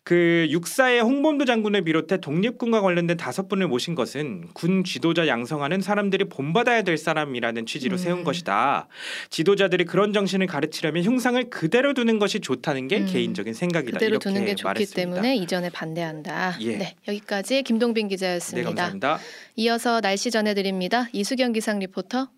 그 0.04 0.48
육사의 0.50 1.02
홍범도 1.02 1.46
장군을 1.46 1.84
비롯해 1.84 2.17
독립군과 2.22 2.82
관련된 2.82 3.17
다섯 3.17 3.48
분을 3.48 3.67
모신 3.67 3.94
것은 3.96 4.48
군 4.54 4.84
지도자 4.84 5.28
양성하는 5.28 5.82
사람들이 5.82 6.26
본받아야 6.26 6.82
될 6.84 6.98
사람이라는 6.98 7.65
취지로 7.65 7.96
음. 7.96 7.98
세운 7.98 8.24
것이다. 8.24 8.88
지도자들이 9.30 9.86
그런 9.86 10.13
정신을 10.13 10.48
가르치려면 10.48 11.04
흉상을 11.04 11.50
그대로 11.50 11.94
두는 11.94 12.17
것이 12.17 12.39
좋다는 12.39 12.88
게 12.88 13.00
음. 13.00 13.06
개인적인 13.06 13.54
생각이다. 13.54 14.00
그대로 14.00 14.17
두는 14.17 14.46
게 14.46 14.56
좋기 14.56 14.63
말했습니다. 14.63 14.96
때문에 14.96 15.36
이전에 15.36 15.70
반대한다. 15.70 16.58
예. 16.62 16.78
네, 16.78 16.96
여기까지 17.08 17.63
김동빈 17.71 18.10
기자였습니다. 18.10 18.69
네, 18.69 18.75
감사합니다. 18.75 19.19
이어서 19.55 20.01
날씨 20.01 20.29
전해드립니다. 20.29 21.07
이수경 21.13 21.53
기상 21.53 21.79
리포터. 21.79 22.29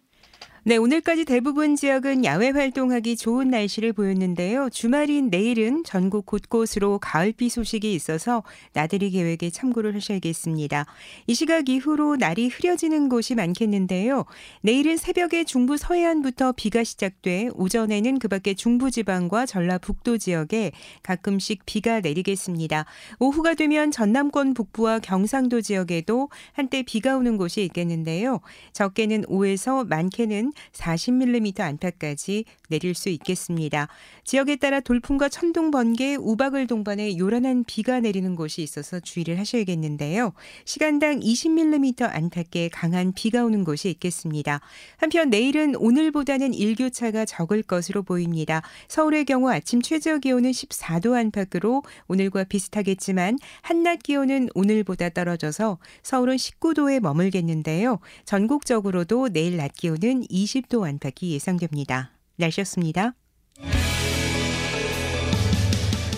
네, 0.66 0.78
오늘까지 0.78 1.26
대부분 1.26 1.76
지역은 1.76 2.24
야외 2.24 2.52
활동하기 2.52 3.18
좋은 3.18 3.50
날씨를 3.50 3.92
보였는데요. 3.92 4.70
주말인 4.70 5.30
내일은 5.30 5.84
전국 5.84 6.26
곳곳으로 6.26 7.00
가을비 7.00 7.50
소식이 7.50 7.94
있어서 7.94 8.44
나들이 8.72 9.10
계획에 9.10 9.50
참고를 9.50 9.94
하셔야겠습니다. 9.94 10.86
이 11.28 11.34
시각 11.34 11.68
이후로 11.68 12.16
날이 12.16 12.48
흐려지는 12.48 13.10
곳이 13.10 13.36
많겠는데요. 13.36 14.24
내일은 14.62 14.96
새벽에 14.96 15.44
중부 15.44 15.76
서해안부터 15.76 16.54
비가 16.54 16.86
시작돼 16.86 17.50
오전에는 17.56 18.20
그 18.20 18.30
밖에 18.30 18.54
중부지방과 18.54 19.46
전라북도 19.46 20.18
지역에 20.18 20.72
가끔씩 21.02 21.66
비가 21.66 22.00
내리겠습니다. 22.00 22.86
오후가 23.20 23.56
되면 23.56 23.92
전남권 23.92 24.54
북부와 24.54 25.00
경상도 25.00 25.60
지역에도 25.60 26.30
한때 26.54 26.84
비가 26.84 27.18
오는 27.18 27.36
곳이 27.36 27.64
있겠는데요. 27.64 28.40
적게는 28.72 29.24
5에서 29.24 29.86
많게는 29.90 30.53
40mm 30.74 31.60
안팎까지 31.60 32.46
내릴 32.70 32.94
수 32.94 33.10
있겠습니다. 33.10 33.88
지역에 34.24 34.56
따라 34.56 34.80
돌풍과 34.80 35.30
천둥, 35.30 35.72
번개, 35.72 36.16
우박을 36.16 36.68
동반해 36.68 37.18
요란한 37.18 37.64
비가 37.66 38.00
내리는 38.00 38.36
곳이 38.36 38.62
있어서 38.62 39.00
주의를 39.00 39.38
하셔야겠는데요. 39.38 40.34
시간당 40.66 41.20
20mm 41.20 42.10
안팎의 42.10 42.70
강한 42.70 43.12
비가 43.14 43.44
오는 43.44 43.64
곳이 43.64 43.90
있겠습니다. 43.90 44.62
한편 44.98 45.30
내일은 45.30 45.76
오늘보다는 45.76 46.54
일교차가 46.54 47.26
적을 47.26 47.64
것으로 47.64 48.04
보입니다. 48.04 48.62
서울의 48.88 49.26
경우 49.26 49.50
아침 49.50 49.82
최저 49.82 50.18
기온은 50.18 50.52
14도 50.52 51.14
안팎으로 51.14 51.84
오늘과 52.08 52.46
비슷하겠지만 52.46 53.38
한낮 53.62 54.04
기온은 54.04 54.50
오늘보다 54.56 55.10
떨어져서 55.10 55.80
서울은 56.02 56.38
19도에 56.38 57.00
머물겠는데요. 57.02 58.00
전국적으로도 58.26 59.30
내일 59.30 59.58
낮 59.58 59.74
기온은 59.74 60.24
20도 60.24 60.88
안팎이 60.88 61.32
예상됩니다. 61.32 62.12
날씨였습니다. 62.38 63.16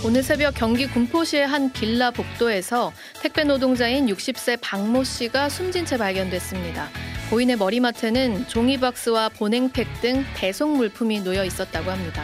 오늘 0.06 0.22
새벽 0.22 0.54
경기 0.54 0.86
군포시의 0.86 1.48
한 1.48 1.72
빌라 1.72 2.12
복도에서 2.12 2.94
택배 3.24 3.44
노동자인 3.44 4.06
60세 4.06 4.60
박모 4.62 5.04
씨가 5.04 5.50
숨진 5.50 5.84
채 5.84 5.98
발견됐습니다. 5.98 6.90
고인의 7.32 7.56
머리맡에는 7.56 8.48
종이박스와 8.48 9.30
보냉팩 9.30 9.88
등 10.02 10.24
배송 10.36 10.78
물품이 10.78 11.22
놓여 11.22 11.44
있었다고 11.44 11.90
합니다. 11.90 12.24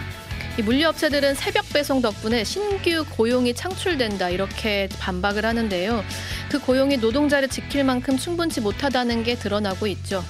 이 0.59 0.61
물류업체들은 0.61 1.33
새벽 1.33 1.67
배송 1.73 2.03
덕분에 2.03 2.43
신규 2.43 3.03
고용이 3.09 3.55
창출된다 3.55 4.29
이렇게 4.29 4.87
반박을 4.99 5.43
하는데요. 5.43 6.03
그 6.51 6.59
고용이 6.59 6.97
노동자를 6.97 7.47
지킬 7.47 7.83
만큼 7.83 8.15
충분치 8.15 8.61
못하다는 8.61 9.23
게 9.23 9.33
드러나고 9.33 9.87
있죠. 9.87 10.23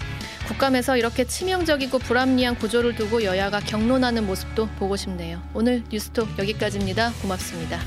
국감에서 0.51 0.97
이렇게 0.97 1.23
치명적이고 1.23 1.99
불합리한 1.99 2.55
구조를 2.55 2.95
두고 2.95 3.23
여야가 3.23 3.61
경론하는 3.61 4.25
모습도 4.27 4.67
보고 4.77 4.97
싶네요. 4.97 5.41
오늘 5.53 5.81
뉴스톡 5.89 6.37
여기까지입니다. 6.37 7.13
고맙습니다. 7.21 7.79